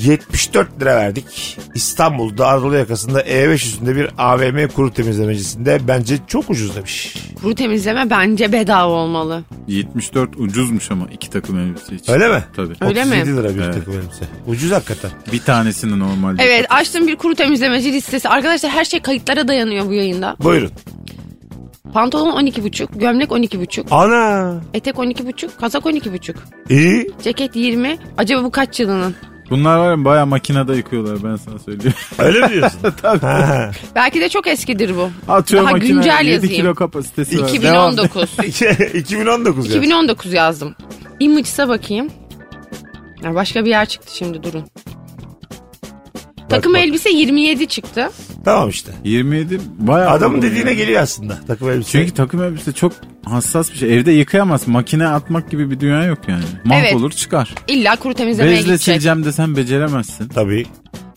[0.00, 1.58] 74 lira verdik.
[1.74, 7.14] İstanbul'da Anadolu yakasında E5 üstünde bir AVM kuru temizlemecisinde bence çok ucuz demiş.
[7.42, 9.42] Kuru temizleme bence bedava olmalı.
[9.68, 12.12] 74 ucuzmuş ama iki takım elbise için.
[12.12, 12.44] Öyle mi?
[12.56, 12.74] Tabii.
[12.80, 13.10] Öyle mi?
[13.10, 13.74] 37 lira bir Evet.
[13.74, 14.24] takım elbise.
[14.46, 15.10] Ucuz hakikaten.
[15.32, 16.42] Bir tanesini normalde.
[16.42, 18.28] Evet açtım bir kuru temizlemeci listesi.
[18.28, 20.36] Arkadaşlar her şey kayıtlara dayanıyor bu yayında.
[20.42, 20.70] Buyurun.
[21.92, 24.60] Pantolon 12,5, gömlek 12,5, Ana.
[24.74, 26.34] etek 12,5, kazak 12,5,
[26.70, 27.10] İyi.
[27.24, 27.98] ceket 20.
[28.18, 29.14] Acaba bu kaç yılının?
[29.50, 31.94] Bunlar var ya baya makinede yıkıyorlar ben sana söyleyeyim.
[32.18, 32.78] Öyle mi diyorsun?
[33.20, 33.70] Ha.
[33.94, 35.10] Belki de çok eskidir bu.
[35.32, 36.54] Atıyor Daha makine güncel 7 yazayım.
[36.56, 37.48] kilo kapasitesi var.
[37.62, 37.92] Devam.
[37.92, 38.30] 2019.
[38.44, 39.76] 2019 ya.
[39.78, 40.74] 2019 yazdım.
[41.20, 42.10] Image'sa bakayım.
[43.22, 44.64] Ya başka bir yer çıktı şimdi durun.
[46.48, 46.80] Takım bak.
[46.80, 48.10] elbise 27 çıktı.
[48.44, 48.92] Tamam işte.
[49.04, 51.90] 27 baya Adamın dediğine geliyor aslında takım elbise.
[51.90, 52.92] Çünkü takım elbise çok
[53.24, 53.96] hassas bir şey.
[53.96, 54.72] Evde yıkayamazsın.
[54.72, 56.44] Makine atmak gibi bir dünya yok yani.
[56.64, 57.54] Mahvolur çıkar.
[57.68, 58.84] İlla kuru temizlemeye Bezle gidecek.
[58.84, 60.28] sileceğim desen beceremezsin.
[60.28, 60.66] Tabii.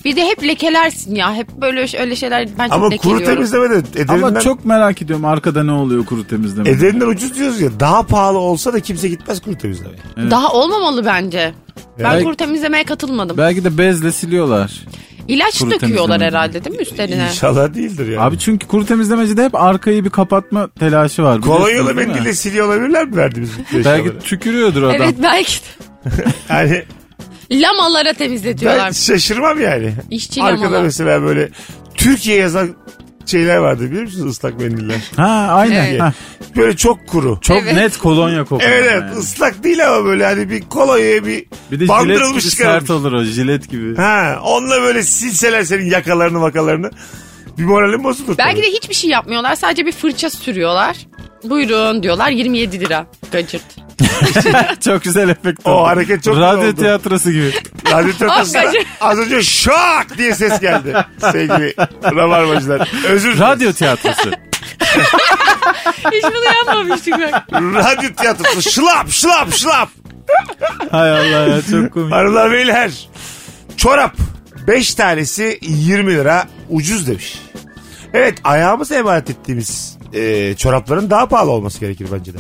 [0.06, 1.34] Bir de hep lekelersin ya.
[1.36, 5.26] Hep böyle öyle şeyler ben çok Ama kuru temizleme de ederinden, Ama çok merak ediyorum
[5.26, 6.70] arkada ne oluyor kuru temizleme.
[6.70, 7.80] ederinden ucuz diyoruz ya.
[7.80, 9.98] Daha pahalı olsa da kimse gitmez kuru temizlemeye.
[10.32, 11.54] Daha olmamalı bence.
[12.00, 13.38] Ben Belki- kuru temizlemeye katılmadım.
[13.38, 14.82] Belki de bezle siliyorlar.
[15.28, 17.28] İlaç kuru döküyorlar herhalde değil mi üstlerine?
[17.30, 18.22] İnşallah değildir yani.
[18.22, 21.42] Abi çünkü kuru temizlemecide hep arkayı bir kapatma telaşı var.
[21.42, 23.52] Kolonyalı mendille siliyor olabilirler mi verdiğimiz?
[23.86, 24.96] Belki tükürüyordur adam.
[24.96, 25.54] Evet belki.
[26.50, 26.84] Yani
[27.52, 28.92] Lamalara ben temizletiyorlar.
[28.92, 29.94] şaşırmam yani.
[30.12, 30.84] İşçi Arkada lamalar.
[30.84, 31.50] mesela böyle
[31.96, 32.70] Türkiye yazan
[33.32, 35.02] şeyler vardı biliyor musunuz ıslak mendiller?
[35.18, 35.86] Ha aynen.
[35.86, 36.02] Evet.
[36.02, 36.14] Ha,
[36.56, 37.38] Böyle çok kuru.
[37.42, 37.74] çok Evet.
[37.76, 38.72] net kolonya kokuyor.
[38.72, 39.12] Evet evet yani.
[39.20, 42.80] ıslak değil ama böyle hani bir kolonyaya bir, Bir de jilet bandırılmış gibi çıkarılmış.
[42.82, 43.96] sert olur o jilet gibi.
[43.96, 46.92] Ha, onunla böyle silseler senin yakalarını makalarını.
[47.58, 48.38] Bir moralin bozulur.
[48.38, 48.68] Belki tabii.
[48.72, 49.56] de hiçbir şey yapmıyorlar.
[49.56, 50.98] Sadece bir fırça sürüyorlar.
[51.44, 53.06] Buyurun diyorlar 27 lira.
[53.32, 53.64] Gacırt.
[54.86, 55.88] çok güzel efekt O oldu.
[55.88, 56.80] hareket çok Radyo güzel oldu.
[56.82, 57.52] tiyatrosu gibi.
[57.92, 58.86] Radyo tiyatrosunda Hakikaten.
[59.02, 60.96] az önce şak diye ses geldi
[61.32, 62.90] sevgili rabarbacılar.
[63.10, 63.42] Özür dilerim.
[63.42, 64.32] Radyo tiyatrosu.
[66.12, 67.44] Hiç bunu yapmamıştık bak.
[67.54, 69.90] Radyo tiyatrosu şılap şılap şılap.
[70.92, 72.14] Hay Allah ya çok komik.
[72.14, 72.92] Hanımlar beyler
[73.78, 74.16] çorap
[74.68, 77.40] 5 tanesi 20 lira ucuz demiş.
[78.14, 82.38] Evet ayağımıza emanet ettiğimiz e, çorapların daha pahalı olması gerekir bence de.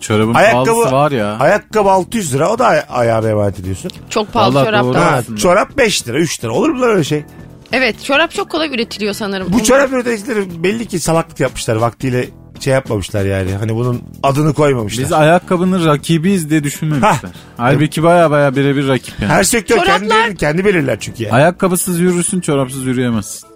[0.00, 1.36] Çorabın Ayakkabı, pahalısı var ya.
[1.40, 3.90] ayakkabı 600 lira o da ay- ayağına emanet ediyorsun.
[4.10, 4.94] Çok pahalı Vallahi çorap doğru.
[4.94, 5.08] da var.
[5.10, 5.38] Ha, aslında.
[5.40, 7.24] çorap 5 lira 3 lira olur mu lan öyle şey?
[7.72, 9.46] Evet çorap çok kolay üretiliyor sanırım.
[9.52, 12.28] Bu çorap üreticileri belli ki salaklık yapmışlar vaktiyle
[12.60, 13.52] şey yapmamışlar yani.
[13.54, 15.04] Hani bunun adını koymamışlar.
[15.04, 17.10] Biz ayakkabının rakibiyiz diye düşünmemişler.
[17.10, 17.18] Hah.
[17.56, 19.32] Halbuki baya baya birebir rakip yani.
[19.32, 21.34] Her sektör Çoraplar- kendi, kendi belirler çünkü yani.
[21.34, 23.48] Ayakkabısız yürürsün çorapsız yürüyemezsin.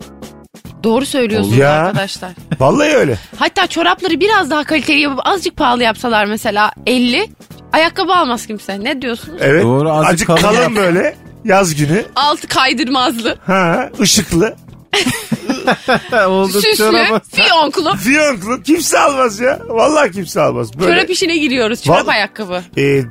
[0.84, 1.70] Doğru söylüyorsunuz Ya.
[1.72, 2.30] arkadaşlar.
[2.60, 3.18] Vallahi öyle.
[3.38, 7.28] Hatta çorapları biraz daha kaliteli yapıp azıcık pahalı yapsalar mesela 50
[7.72, 8.84] ayakkabı almaz kimse.
[8.84, 9.38] Ne diyorsunuz?
[9.42, 9.64] Evet.
[9.64, 10.72] Doğru, azıcık Azıcık kalın kalın, yap.
[10.76, 12.04] böyle yaz günü.
[12.16, 14.56] Altı kaydırmazlı, Ha, ışıklı.
[16.28, 17.96] Oldu süslü, fiyonklu.
[17.96, 18.62] Fiyonklu.
[18.62, 19.58] Kimse almaz ya.
[19.68, 20.78] Vallahi kimse almaz.
[20.78, 21.82] Böyle, Çorap işine giriyoruz.
[21.82, 22.62] Çorap Vallahi- ayakkabı.
[22.78, 23.02] e,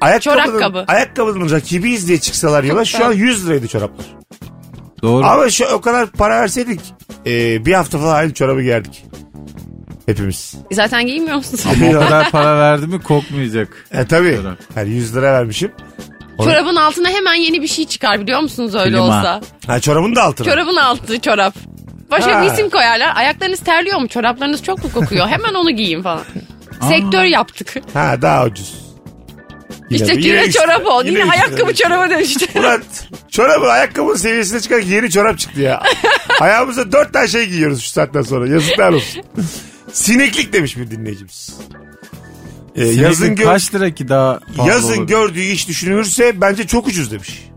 [0.00, 0.84] ayakkabının, Çorakkabı.
[0.88, 4.06] ayakkabının rakibiyiz diye çıksalar yola şu an 100 liraydı çoraplar.
[5.02, 5.26] Doğru.
[5.26, 6.80] Ama şu o kadar para verseydik
[7.28, 9.04] e, bir hafta falan aynı çorabı giyerdik.
[10.06, 10.54] Hepimiz.
[10.72, 11.66] Zaten giymiyor musunuz?
[11.96, 13.84] o kadar para verdi mi kokmayacak.
[13.92, 14.36] E tabii.
[14.36, 14.58] Çorap.
[14.76, 15.72] Yani 100 lira vermişim.
[16.38, 19.02] Onu- Çorabın altına hemen yeni bir şey çıkar biliyor musunuz öyle Klima.
[19.04, 19.40] olsa?
[19.66, 20.50] Ha çorabın da altına.
[20.50, 21.54] Çorabın altı çorap.
[22.10, 22.42] Başka Ha.
[22.42, 23.12] bir isim koyarlar.
[23.16, 24.08] Ayaklarınız terliyor mu?
[24.08, 25.28] Çoraplarınız çok mu kokuyor?
[25.28, 26.22] Hemen onu giyin falan.
[26.88, 27.74] Sektör yaptık.
[27.94, 28.87] Ha daha ucuz.
[29.90, 30.88] Yine işte yine, çorap lira.
[30.88, 31.06] oldu.
[31.06, 31.30] Yine, lira.
[31.30, 32.46] ayakkabı çoraba dönüştü.
[32.58, 32.82] Ulan
[33.30, 35.82] çorabın ayakkabının seviyesine çıkan yeni çorap çıktı ya.
[36.40, 38.48] Ayağımıza dört tane şey giyiyoruz şu saatten sonra.
[38.48, 39.22] Yazıklar olsun.
[39.92, 41.56] Sineklik demiş bir dinleyicimiz.
[42.76, 45.06] Ee, Sineklik yazın gö- kaç lira ki daha pahalı yazın olur?
[45.06, 47.48] gördüğü iş düşünülürse bence çok ucuz demiş.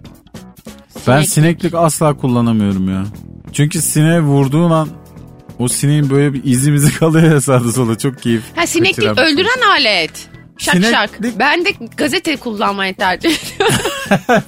[1.08, 3.06] Ben sineklik asla kullanamıyorum ya.
[3.54, 4.90] Çünkü sineğe vurduğun an
[5.60, 8.42] o sineğin böyle bir izimizi kalıyor ya sağda sola çok keyif.
[8.56, 9.26] Ha sineklik şey.
[9.26, 10.31] öldüren alet.
[10.62, 11.40] Şak Sineklik- şak.
[11.40, 13.76] Ben de gazete kullanmayı tercih ediyorum.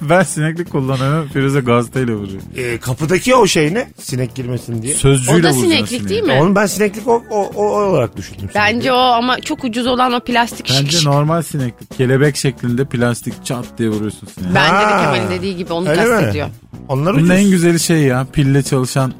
[0.10, 1.28] ben sineklik kullanıyorum.
[1.28, 2.40] Firuze gazeteyle vuruyor.
[2.56, 3.88] Ee, kapıdaki o şey ne?
[4.02, 4.94] Sinek girmesin diye.
[4.94, 6.08] Sözcüğüyle o da vuracaksın sineklik sineği.
[6.08, 6.32] değil mi?
[6.42, 8.48] Onu ben sineklik o, o, o olarak düşündüm.
[8.54, 11.06] Bence o ama çok ucuz olan o plastik şık Bence şık.
[11.06, 11.96] normal sineklik.
[11.98, 14.54] Kelebek şeklinde plastik çat diye vuruyorsun sineği.
[14.54, 15.00] Bence de Ha.
[15.14, 16.08] Kemal'in dediği gibi onu Öyle mi?
[16.10, 16.48] kastediyor.
[16.88, 17.36] Onlar Bunun ucuz.
[17.38, 19.12] en güzeli şey ya pille çalışan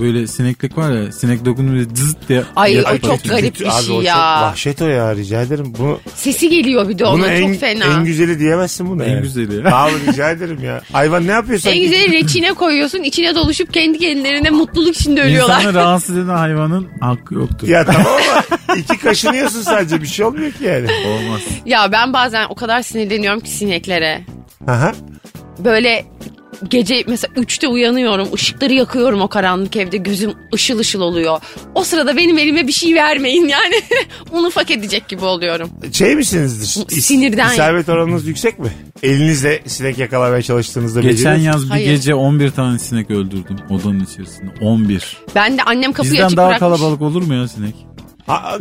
[0.00, 2.42] böyle sineklik var ya sinek dokununca cızıt diye.
[2.56, 4.14] Ay, o çok garip bir Abi şey o ya.
[4.14, 5.74] çok vahşet o ya rica ederim.
[5.78, 7.84] Bunu, Sesi geliyor bir de onun en, çok fena.
[7.84, 9.04] en güzeli diyemezsin bunu.
[9.04, 9.22] En yani.
[9.22, 9.68] güzeli.
[9.72, 10.80] Abi rica ederim ya.
[10.92, 11.72] Hayvan ne yapıyorsan.
[11.72, 15.58] En güzeli reçine koyuyorsun içine doluşup kendi kendilerine mutluluk içinde ölüyorlar.
[15.58, 17.68] İnsanı rahatsız eden hayvanın hakkı yoktur.
[17.68, 20.86] Ya tamam ama iki kaşınıyorsun sadece bir şey olmuyor ki yani.
[21.06, 21.40] Olmaz.
[21.66, 24.20] Ya ben bazen o kadar sinirleniyorum ki sineklere.
[24.68, 24.92] Aha.
[25.58, 26.04] Böyle
[26.68, 28.28] gece mesela 3'te uyanıyorum.
[28.34, 29.96] ışıkları yakıyorum o karanlık evde.
[29.96, 31.40] Gözüm ışıl ışıl oluyor.
[31.74, 33.74] O sırada benim elime bir şey vermeyin yani.
[34.32, 35.70] Un ufak edecek gibi oluyorum.
[35.92, 36.66] Şey misinizdir?
[36.84, 37.52] İs- Sinirden.
[37.52, 38.68] İsabet oranınız yüksek mi?
[39.02, 41.54] Elinizle sinek yakalamaya çalıştığınızda Geçen beceriyor musunuz?
[41.54, 41.90] yaz bir Hayır.
[41.90, 44.50] gece 11 tane sinek öldürdüm odanın içerisinde.
[44.60, 45.16] 11.
[45.34, 46.60] Ben de annem kapıyı Bizden açık daha bırakmış.
[46.78, 47.74] kalabalık olur mu ya sinek?
[48.26, 48.58] Ha,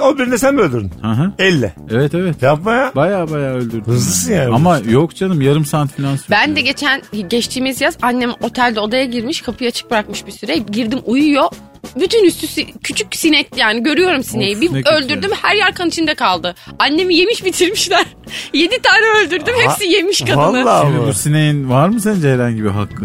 [0.00, 0.90] o birinde sen mi öldürdün?
[1.02, 1.32] Aha.
[1.38, 1.74] Elle.
[1.90, 2.42] Evet evet.
[2.42, 2.92] Yapma ya.
[2.96, 3.84] Baya baya öldürdüm.
[3.86, 4.54] Hızlısın yani.
[4.54, 6.26] Ama yok canım yarım saat falan sürdü.
[6.30, 10.56] Ben de geçen geçtiğimiz yaz annem otelde odaya girmiş kapıyı açık bırakmış bir süre.
[10.56, 11.44] Girdim uyuyor.
[12.00, 14.56] Bütün üstü si- küçük sinek yani görüyorum sineği.
[14.56, 16.54] Of, bir ne kötü öldürdüm her yer kan içinde kaldı.
[16.78, 18.06] Annemi yemiş bitirmişler.
[18.52, 20.36] Yedi tane öldürdüm hepsi yemiş kadını.
[20.36, 21.06] Vallahi Şimdi mı?
[21.08, 23.04] bu sineğin var mı sence herhangi bir hakkı?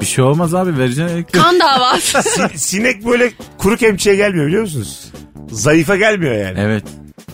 [0.00, 1.42] Bir şey olmaz abi vereceğin elektrik.
[1.42, 2.22] Kan davası.
[2.22, 5.00] Si- sinek böyle kuru kemçiye gelmiyor biliyor musunuz?
[5.50, 6.58] Zayıfa gelmiyor yani.
[6.60, 6.84] Evet.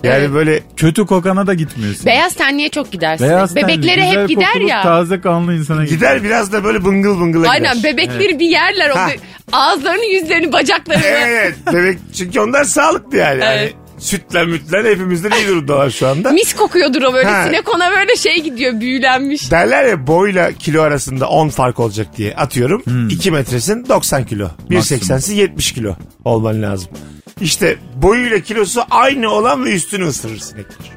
[0.03, 0.31] Yani Evet.
[0.35, 2.07] böyle Kötü kokana da gitmiyorsun.
[2.07, 3.31] Beyaz tenliğe çok gider sinek.
[3.31, 4.83] Beyaz tenli, Bebeklere güzel hep gider kokulu, ya.
[4.83, 5.97] Taze kanlı insana gider.
[5.97, 7.93] gider biraz da böyle bıngıl bıngıla Aynen gider.
[7.93, 8.91] bebekleri bir yerler.
[8.91, 9.09] O Ha.
[9.09, 9.17] be-
[9.53, 11.03] ağızlarını yüzlerini bacaklarını.
[11.07, 13.41] Evet bebek çünkü onlar sağlıklı yani.
[13.45, 13.61] Evet.
[13.61, 16.31] yani sütler mütler hepimizden iyi durumdalar şu anda.
[16.31, 17.29] Mis kokuyordur o böyle.
[17.29, 17.45] Ha.
[17.47, 19.51] Sinek ona böyle şey gidiyor büyülenmiş.
[19.51, 23.09] Derler ya boyla kilo arasında 10 fark olacak diye atıyorum.
[23.11, 24.49] 2 metresin 90 kilo.
[24.71, 25.95] 1.80'si 70 kilo
[26.25, 26.89] olman lazım.
[27.41, 30.91] İşte boyuyla kilosu aynı olan ve üstünü ısırır sinekler.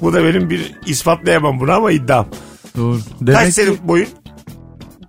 [0.00, 2.28] Bu da benim bir ispatlayamam bunu ama iddiam.
[2.76, 2.98] Doğru.
[2.98, 4.08] Kaç Demek ki senin boyun?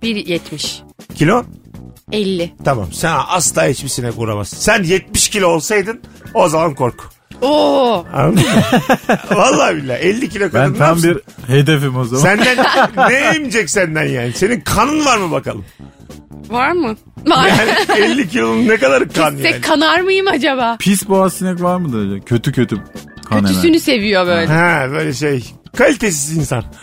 [0.02, 0.78] 1.70.
[1.14, 1.44] Kilo?
[2.12, 2.54] 50.
[2.64, 4.56] Tamam sen asla hiçbir sinek uğramazsın.
[4.56, 6.00] Sen 70 kilo olsaydın
[6.34, 7.00] o zaman kork.
[7.42, 8.04] Oo.
[8.14, 8.62] Anladın mı?
[9.30, 11.22] Vallahi billahi 50 kilo kadın ben ne tam yapsın?
[11.48, 12.22] bir hedefim o zaman.
[12.22, 12.66] Senden
[13.08, 14.32] ne emecek senden yani?
[14.32, 15.64] Senin kanın var mı bakalım?
[16.50, 16.96] Var mı?
[17.26, 17.48] Var.
[17.48, 19.60] Yani 50 kilonun ne kadar kan Gitsek yani?
[19.60, 20.76] kanar mıyım acaba?
[20.80, 22.24] Pis boğaz sinek var mıdır acaba?
[22.24, 22.76] Kötü kötü
[23.28, 23.78] kan Kötüsünü hemen.
[23.78, 24.46] seviyor böyle.
[24.46, 25.44] Ha böyle şey
[25.76, 26.64] kalitesiz insan.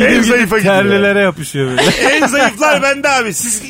[0.00, 0.74] en zayıfa gidiyor.
[0.74, 1.82] Terlilere yapışıyor böyle.
[2.16, 3.34] En zayıflar bende abi.
[3.34, 3.62] Siz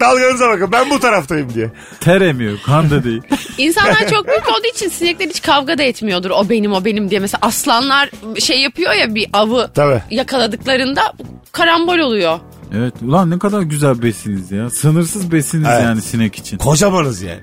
[0.00, 1.70] dalganıza bakın ben bu taraftayım diye.
[2.00, 2.58] Ter emiyor.
[2.66, 3.22] Kan da değil.
[3.58, 6.30] İnsanlar çok büyük olduğu için sinekler hiç kavga da etmiyordur.
[6.30, 7.20] O benim o benim diye.
[7.20, 10.02] Mesela aslanlar şey yapıyor ya bir avı Tabii.
[10.10, 11.12] yakaladıklarında
[11.52, 12.38] karambol oluyor.
[12.76, 12.94] Evet.
[13.02, 14.70] Ulan ne kadar güzel besiniz ya.
[14.70, 15.82] Sınırsız besiniz Evet.
[15.82, 16.58] yani sinek için.
[16.58, 17.40] Kocamanız yani.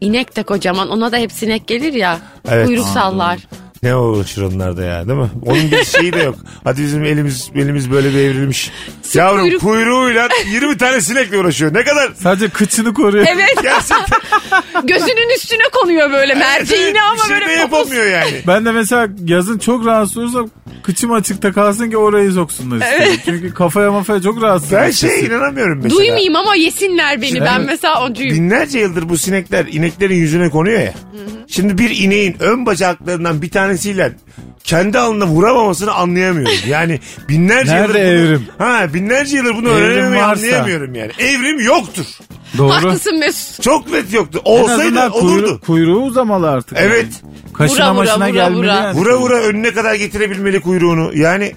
[0.00, 2.18] İnek de kocaman ona da hep sinek gelir ya.
[2.48, 2.66] Evet.
[2.66, 3.38] Kuyruk sallar.
[3.82, 5.30] Ne uğraşır onlar da ya değil mi?
[5.46, 6.34] Onun bir şeyi de yok.
[6.64, 8.70] Hadi bizim elimiz elimiz böyle bir evrilmiş.
[9.14, 9.60] Yavrum kuyruk.
[9.60, 11.74] kuyruğuyla 20 tane sinekle uğraşıyor.
[11.74, 13.26] Ne kadar Sadece kıçını koruyor.
[13.28, 14.20] Evet gerçekten
[14.84, 18.42] gözünün üstüne konuyor böyle merceğini ama bir şey de böyle yapamıyor yani.
[18.46, 20.50] Ben de mesela yazın çok rahatsız olursam
[20.88, 23.20] kıçım açıkta kalsın ki orayı soksunlar istedim.
[23.24, 24.72] Çünkü kafaya mafaya çok rahatsız.
[24.72, 25.98] Ben şeye inanamıyorum mesela.
[25.98, 27.40] Duymayayım ama yesinler beni.
[27.40, 28.34] Ben mesela ocuyum.
[28.36, 30.94] Binlerce yıldır bu sinekler ineklerin yüzüne konuyor ya.
[31.46, 34.12] Şimdi bir ineğin ön bacaklarından bir tanesiyle
[34.68, 36.54] kendi alnına vuramamasını anlayamıyorum.
[36.68, 38.46] Yani binlerce Nerede yıldır bunu, evrim?
[38.58, 40.42] Ha binlerce yıldır bunu Evrim öğrenemeyi varsa.
[40.46, 41.12] anlayamıyorum yani.
[41.18, 42.04] Evrim yoktur.
[42.58, 42.70] Doğru.
[42.72, 43.62] Haklısın Mesut.
[43.62, 44.40] Çok net yoktu.
[44.44, 45.20] En Olsaydı olurdu.
[45.20, 46.78] kuyruğu, kuyruğu uzamalı artık.
[46.80, 47.06] Evet.
[47.24, 47.52] Yani.
[47.54, 48.74] Kaşına Vura, vura, maşına vura, gelmeli vura.
[48.74, 48.98] yani.
[48.98, 51.10] Vura vura önüne kadar getirebilmeli kuyruğunu.
[51.18, 51.52] Yani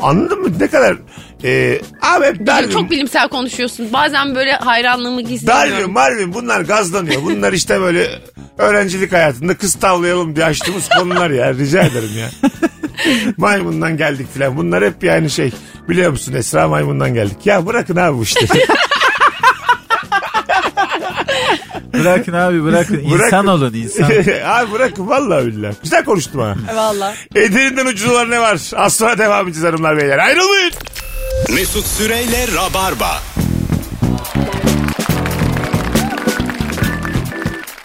[0.00, 0.96] anladın mı ne kadar
[1.44, 3.92] e, abi hep Darwin, Çok bilimsel konuşuyorsun.
[3.92, 5.92] Bazen böyle hayranlığımı Darwin, gizlemiyorum.
[5.92, 7.22] Marvin bunlar gazlanıyor.
[7.22, 8.08] Bunlar işte böyle
[8.58, 11.54] öğrencilik hayatında kız tavlayalım diye açtığımız konular ya.
[11.54, 12.30] Rica ederim ya.
[13.36, 14.56] Maymundan geldik filan.
[14.56, 15.52] Bunlar hep yani şey
[15.88, 17.46] biliyor musun Esra maymundan geldik.
[17.46, 18.64] Ya bırakın abi bu işleri.
[21.94, 22.98] Bırakın abi bırakın.
[22.98, 24.04] İnsan olun insan.
[24.44, 25.74] abi bırakın vallahi billahi.
[25.82, 26.54] Güzel konuştum ha.
[26.74, 27.14] Valla.
[27.34, 28.58] Ederinden ucuz olan ne var?
[28.76, 30.18] Az sonra devam edeceğiz hanımlar beyler.
[30.18, 30.72] Ayrılmayın.
[31.54, 33.22] Mesut Süreyle Rabarba.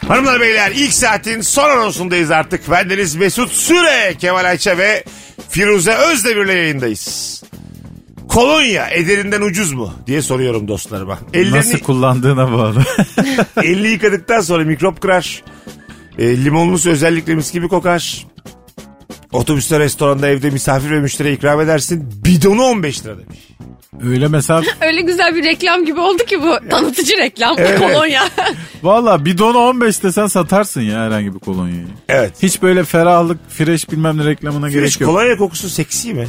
[0.07, 2.71] Hanımlar beyler ilk saatin son anonsundayız artık.
[2.71, 5.03] Bendeniz Mesut Süre, Kemal Ayça ve
[5.49, 7.43] Firuze Özdemir'le yayındayız.
[8.37, 11.13] Kolonya ederinden ucuz mu diye soruyorum dostlarıma.
[11.13, 12.83] Nasıl Ellerini, kullandığına bağlı.
[13.63, 15.43] elini yıkadıktan sonra mikrop kırar.
[16.17, 18.27] E, limonlu su özellikle mis gibi kokar.
[19.37, 22.09] Otobüste, restoranda, evde misafir ve müşteriye ikram edersin.
[22.25, 23.39] Bidonu 15 lira demiş.
[24.03, 26.69] Öyle mesela Öyle güzel bir reklam gibi oldu ki bu.
[26.69, 27.55] Tanıtıcı reklam.
[27.57, 27.79] Evet.
[27.79, 28.23] Kolonya.
[28.83, 31.87] valla bidonu 15 desen satarsın ya herhangi bir kolonyayı.
[32.09, 32.33] Evet.
[32.43, 35.09] Hiç böyle ferahlık, fresh bilmem ne reklamına Hiç gerek yok.
[35.11, 36.27] kolonya kokusu seksi mi?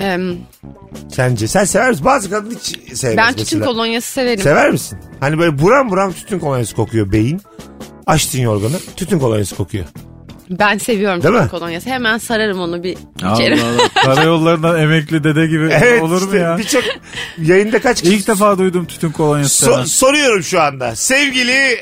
[0.00, 0.36] Em,
[1.12, 1.48] Sence?
[1.48, 2.04] Sen sever misin?
[2.04, 3.64] Bazı kadın hiç sevmez ben tütün mesela.
[3.66, 4.42] kolonyası severim.
[4.42, 4.98] Sever misin?
[5.20, 7.40] Hani böyle buram buram tütün kolonyası kokuyor beyin.
[8.06, 9.84] Açtın yorganı tütün kolonyası kokuyor.
[10.50, 11.50] Ben seviyorum Değil tütün mi?
[11.50, 11.90] kolonyası.
[11.90, 13.58] Hemen sararım onu bir Allah içerim.
[13.64, 13.88] Allah.
[14.14, 16.58] Karayollarından emekli dede gibi Evet olur mu işte ya?
[16.58, 16.82] birçok
[17.38, 19.66] yayında kaç kişi İlk defa duydum tütün kolonyası.
[19.66, 20.96] So- soruyorum şu anda.
[20.96, 21.78] Sevgili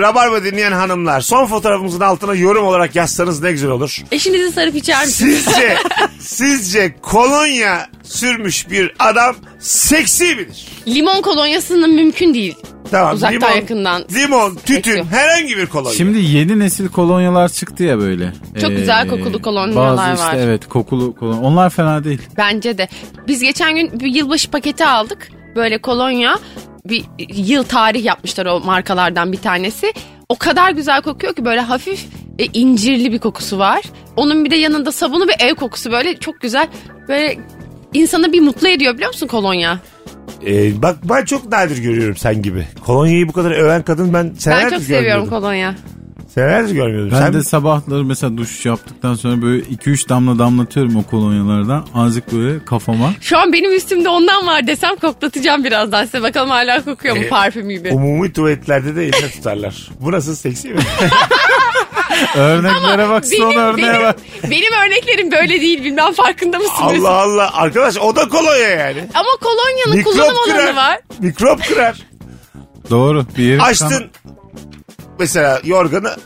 [0.00, 3.96] Rabarba dinleyen hanımlar son fotoğrafımızın altına yorum olarak yazsanız ne güzel olur.
[4.12, 5.44] Eşinizi sarıp içer misiniz?
[5.44, 5.76] Sizce
[6.20, 10.66] sizce kolonya sürmüş bir adam seksi midir?
[10.86, 12.54] Limon kolonyasının mümkün değil.
[12.90, 13.14] Tamam.
[13.14, 14.04] Uzaktan yakından.
[14.14, 15.10] Limon, tütün, Seksi.
[15.10, 15.94] herhangi bir kolonya.
[15.94, 18.32] Şimdi yeni nesil kolonyalar çıktı ya böyle.
[18.60, 20.34] Çok güzel kokulu kolonyalar bazı işte var.
[20.44, 21.40] evet kokulu kolonya.
[21.40, 22.22] Onlar fena değil.
[22.36, 22.88] Bence de.
[23.28, 25.28] Biz geçen gün bir yılbaşı paketi aldık.
[25.56, 26.38] Böyle kolonya.
[26.84, 29.92] Bir yıl tarih yapmışlar o markalardan bir tanesi.
[30.28, 32.06] O kadar güzel kokuyor ki böyle hafif
[32.38, 33.82] e, incirli bir kokusu var.
[34.16, 36.68] Onun bir de yanında sabunu ve ev kokusu böyle çok güzel.
[37.08, 37.38] Böyle
[37.94, 39.78] insanı bir mutlu ediyor biliyor musun kolonya?
[40.46, 42.66] Ee, bak ben çok nadir görüyorum sen gibi.
[42.86, 45.30] Kolonyayı bu kadar öven kadın ben senelerdir Ben çok seviyorum görmüyordum.
[45.30, 45.74] kolonya.
[46.28, 47.10] Senelerdir görmüyordum.
[47.12, 51.86] Ben sen de sabahları mesela duş yaptıktan sonra böyle 2-3 damla damlatıyorum o kolonyalardan.
[51.94, 53.12] Azıcık böyle kafama.
[53.20, 56.22] Şu an benim üstümde ondan var desem koklatacağım birazdan size.
[56.22, 57.90] Bakalım hala kokuyor mu Ee, parfüm gibi.
[57.90, 59.88] umumi tuvaletlerde de eline tutarlar.
[60.00, 60.80] Bu nasıl seksi mi?
[62.36, 64.16] Örneklere bak son örneğe benim, bak.
[64.50, 67.04] benim örneklerim böyle değil bilmem farkında mısınız?
[67.04, 67.50] Allah Allah.
[67.54, 69.08] Arkadaş o da kolonya yani.
[69.14, 70.76] Ama kolonyanın kullanım Mikrop alanı kırar.
[70.76, 70.98] var.
[71.18, 71.96] Mikrop kırar.
[72.90, 73.26] Doğru.
[73.36, 74.10] Bir yeri Açtın
[75.18, 76.16] mesela yorganı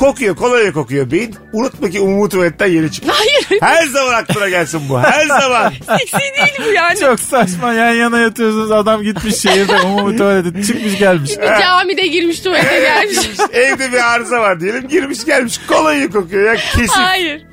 [0.00, 1.34] kokuyor kolonya kokuyor beyin.
[1.52, 3.12] Unutma ki umumi tuvaletten yeni çıktı.
[3.14, 3.62] Hayır.
[3.62, 5.00] Her zaman aklına gelsin bu.
[5.00, 5.72] Her zaman.
[5.98, 6.98] Seksi değil bu yani.
[7.00, 11.30] Çok saçma yan yana yatıyorsunuz adam gitmiş şehirde umumi tuvalete çıkmış gelmiş.
[11.30, 13.18] Bir camide girmiş tuvalete gelmiş.
[13.52, 14.88] Evde bir arıza var diyelim.
[14.88, 16.86] Girmiş gelmiş kolonya kokuyor ya kesin.
[17.00, 17.49] Hayır.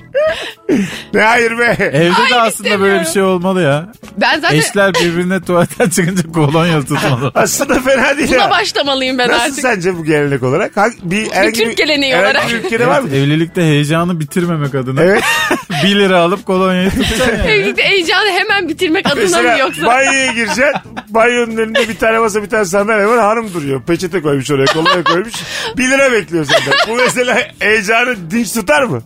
[1.13, 1.75] Ne hayır be.
[1.79, 3.91] Evde Hayır, de aslında böyle bir şey olmalı ya.
[4.17, 7.31] Ben zaten Eşler birbirine tuvaletten çıkınca kolonya tutmalı.
[7.35, 8.49] Aslında fena değil buna ha.
[8.49, 9.59] başlamalıyım ben Nasıl artık.
[9.59, 10.77] sence bu gelenek olarak?
[10.77, 12.49] Hangi, bir, herhangi Türk geleneği herhangi olarak.
[12.49, 13.09] bir ülkede var mı?
[13.09, 15.01] Evlilikte heyecanı bitirmemek adına.
[15.03, 15.23] Evet.
[15.83, 17.51] 1 lira alıp kolonyayı tutacaksın yani.
[17.51, 19.85] Evlilikte heyecanı hemen bitirmek adına mı Mesela yoksa?
[19.85, 20.65] banyoya gireceksin.
[21.09, 23.19] Banyonun önünde bir tane masa bir tane sandalye var.
[23.19, 23.81] Hanım duruyor.
[23.83, 25.33] Peçete koymuş oraya kolonya koymuş.
[25.77, 26.73] 1 lira bekliyor senden.
[26.87, 29.01] Bu mesela heyecanı dinç tutar mı?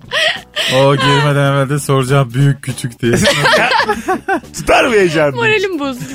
[0.75, 3.13] O girmeden evvel de soracağım büyük küçük diye.
[4.53, 5.35] Tutar mı heyecanı?
[5.35, 6.05] Moralim bozuldu.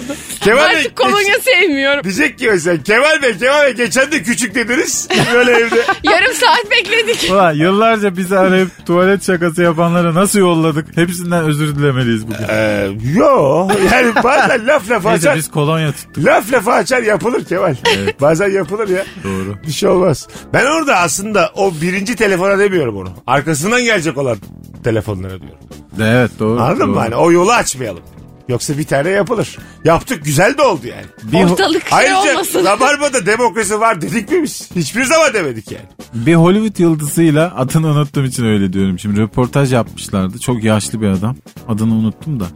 [0.40, 2.04] Kemal Bey, Artık kolonya sevmiyorum.
[2.04, 5.08] Diyecek ki mesela Kemal Bey Kemal Bey geçen de küçük dediniz.
[5.34, 5.76] Böyle evde.
[6.02, 7.30] Yarım saat bekledik.
[7.32, 10.96] Ulan yıllarca bizi arayıp tuvalet şakası yapanlara nasıl yolladık?
[10.96, 12.46] Hepsinden özür dilemeliyiz bugün.
[12.48, 15.38] Ee, yo yani bazen laf lafa Neyse açar.
[15.38, 16.24] biz kolonya tuttuk.
[16.24, 17.74] Laf lafa açar yapılır Kemal.
[18.20, 19.04] Bazen yapılır ya.
[19.24, 19.56] Doğru.
[19.66, 20.28] Bir şey olmaz.
[20.52, 23.08] Ben orada aslında o birinci telefona demiyorum onu.
[23.26, 24.36] Arkasından gelecek olan
[24.84, 25.58] telefonlara diyorum.
[26.00, 26.60] Evet doğru.
[26.60, 26.86] Anladın doğru.
[26.86, 26.98] mı?
[26.98, 28.02] Hani o yolu açmayalım.
[28.48, 29.58] Yoksa bir tane yapılır.
[29.84, 31.06] Yaptık güzel de oldu yani.
[31.22, 32.64] Bir, Ortalık şey Ayrıca olmasın.
[32.64, 34.70] Rabarba'da demokrasi var dedik mi biz?
[34.76, 35.84] Hiçbir zaman demedik yani.
[36.14, 38.98] bir Hollywood yıldızıyla adını unuttuğum için öyle diyorum.
[38.98, 40.38] Şimdi röportaj yapmışlardı.
[40.38, 41.36] Çok yaşlı bir adam.
[41.68, 42.46] Adını unuttum da.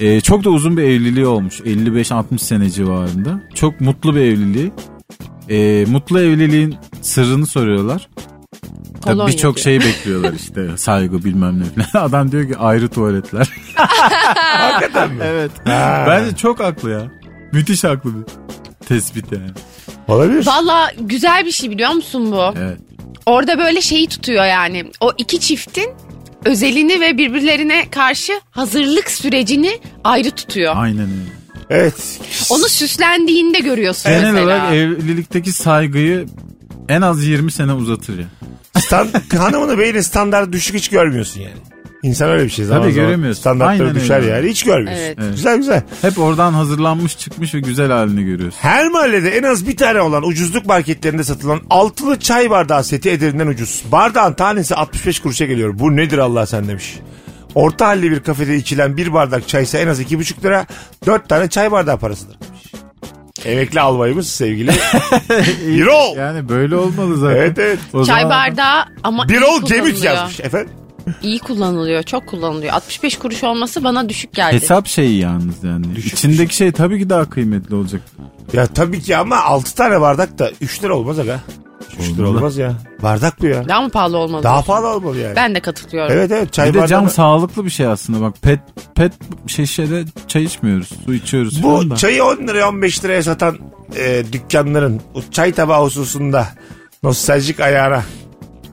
[0.00, 1.60] Ee, çok da uzun bir evliliği olmuş.
[1.60, 3.42] 55-60 sene civarında.
[3.54, 4.72] Çok mutlu bir evliliği.
[5.50, 8.08] Ee, mutlu evliliğin sırrını soruyorlar.
[9.04, 9.64] Kolonya birçok diyor.
[9.64, 12.04] şey bekliyorlar işte saygı bilmem ne falan.
[12.08, 13.48] Adam diyor ki ayrı tuvaletler.
[13.74, 15.22] Hakikaten mi?
[15.24, 15.50] evet.
[15.64, 16.04] Ha.
[16.08, 17.02] Bence çok haklı ya.
[17.52, 18.24] Müthiş haklı bir
[18.86, 19.50] tespit yani.
[20.08, 20.46] Olabilir.
[20.46, 22.54] Valla güzel bir şey biliyor musun bu?
[22.58, 22.78] Evet.
[23.26, 24.90] Orada böyle şeyi tutuyor yani.
[25.00, 25.90] O iki çiftin
[26.44, 30.74] özelini ve birbirlerine karşı hazırlık sürecini ayrı tutuyor.
[30.76, 31.34] Aynen öyle.
[31.70, 32.20] Evet.
[32.50, 34.44] Onu süslendiğinde görüyorsun Genel mesela.
[34.44, 36.26] olarak evlilikteki saygıyı
[36.88, 38.26] en az 20 sene uzatır ya.
[38.78, 41.54] Stand, hanımını beyni standart düşük hiç görmüyorsun yani.
[42.02, 42.64] İnsan öyle bir şey.
[42.64, 43.40] Zaman Tabii zaman göremiyorsun.
[43.40, 44.30] Standartları Aynen düşer öyle.
[44.30, 44.48] yani.
[44.48, 45.02] Hiç görmüyorsun.
[45.04, 45.18] Evet.
[45.22, 45.34] Evet.
[45.36, 45.82] Güzel güzel.
[46.02, 48.58] Hep oradan hazırlanmış çıkmış ve güzel halini görüyorsun.
[48.60, 53.46] Her mahallede en az bir tane olan ucuzluk marketlerinde satılan altılı çay bardağı seti ederinden
[53.46, 53.82] ucuz.
[53.92, 55.78] Bardağın tanesi 65 kuruşa geliyor.
[55.78, 56.94] Bu nedir Allah sen demiş.
[57.54, 60.66] Orta halli bir kafede içilen bir bardak çaysa en az 2,5 lira.
[61.06, 62.36] 4 tane çay bardağı parasıdır.
[63.44, 64.70] Emekli albayımız sevgili
[65.66, 66.16] Birol.
[66.16, 67.36] Yani böyle olmalı zaten.
[67.36, 67.78] Evet evet.
[67.92, 69.96] O Çay zaman- bardağı ama iyi Birol kullanılıyor.
[70.14, 70.70] yazmış efendim.
[71.22, 72.02] İyi kullanılıyor.
[72.02, 72.72] Çok kullanılıyor.
[72.72, 74.54] 65 kuruş olması bana düşük geldi.
[74.56, 75.86] Hesap şeyi yalnız yani.
[75.98, 78.00] İçindeki şey tabii ki daha kıymetli olacak.
[78.52, 81.40] Ya tabii ki ama 6 tane bardak da 3 lira olmaz aga.
[82.00, 82.72] 3 lira olmaz ya.
[83.02, 83.68] Bardak bu ya.
[83.68, 84.42] Daha mı pahalı olmalı?
[84.42, 85.36] Daha pahalı olmalı yani.
[85.36, 86.12] Ben de katılıyorum.
[86.12, 87.14] Evet evet çay Bir de cam bardağı.
[87.14, 88.58] sağlıklı bir şey aslında bak pet
[88.94, 89.12] pet
[89.46, 91.96] şişede çay içmiyoruz su içiyoruz Bu falan da.
[91.96, 93.58] çayı 10 liraya 15 liraya satan
[93.96, 96.48] e, dükkanların o çay tabağı hususunda
[97.02, 98.02] nostaljik ayağına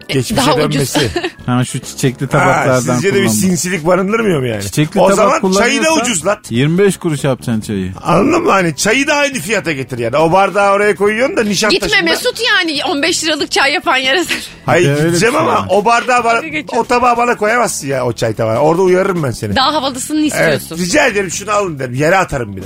[0.08, 0.74] geçmişe daha ucuz.
[0.74, 1.00] dönmesi.
[1.46, 3.36] Ha şu çiçekli Ha, tabaklardan sizce de bir kullanmak.
[3.36, 4.62] sinsilik barındırmıyor mu yani?
[4.64, 6.52] Çiçekli o tabak zaman çayı da ucuzlat.
[6.52, 7.92] 25 kuruş yapacaksın çayı.
[8.04, 8.52] Anladın mı?
[8.52, 10.18] Hani çayı da aynı fiyata getir yani.
[10.18, 11.86] O bardağı oraya koyuyorsun da Nişantaşı'nda.
[11.86, 14.24] Gitme Mesut yani 15 liralık çay yapan yere.
[14.66, 15.66] Hayır Bir de öyle gideceğim şey ama yani.
[15.70, 16.42] o bardağı bana,
[16.78, 18.58] o tabağı bana koyamazsın ya o çay tabağı.
[18.58, 19.56] Orada uyarırım ben seni.
[19.56, 20.78] Daha havalısını Evet, istiyorsun.
[20.86, 21.94] rica ederim şunu alın derim.
[21.94, 22.66] Yere atarım bir de.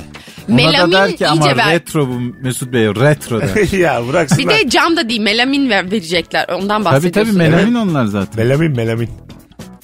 [0.50, 1.72] Ona Melamin da der ki ama ver.
[1.72, 3.78] retro bu Mesut Bey retro der.
[3.80, 4.40] ya bıraksınlar.
[4.60, 6.46] Bir de cam da değil melamin ver, verecekler.
[6.50, 7.32] Ondan tabii bahsediyorsun.
[7.34, 8.46] tabii melamin onlar zaten.
[8.46, 9.10] Melamin melamin.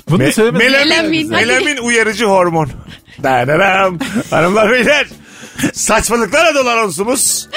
[0.09, 0.71] Bunu Me- söylemedim.
[0.71, 2.69] melamin, Melamin, melamin uyarıcı hormon.
[3.23, 3.99] Dadaram.
[4.29, 5.07] Hanımlar beyler.
[5.73, 7.49] Saçmalıklarla dolu anonsumuz.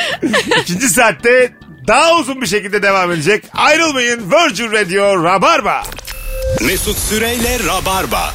[0.60, 1.52] İkinci saatte
[1.86, 3.44] daha uzun bir şekilde devam edecek.
[3.54, 5.82] Ayrılmayın Virgin Radio Rabarba.
[6.60, 8.34] Mesut Süreyle Rabarba.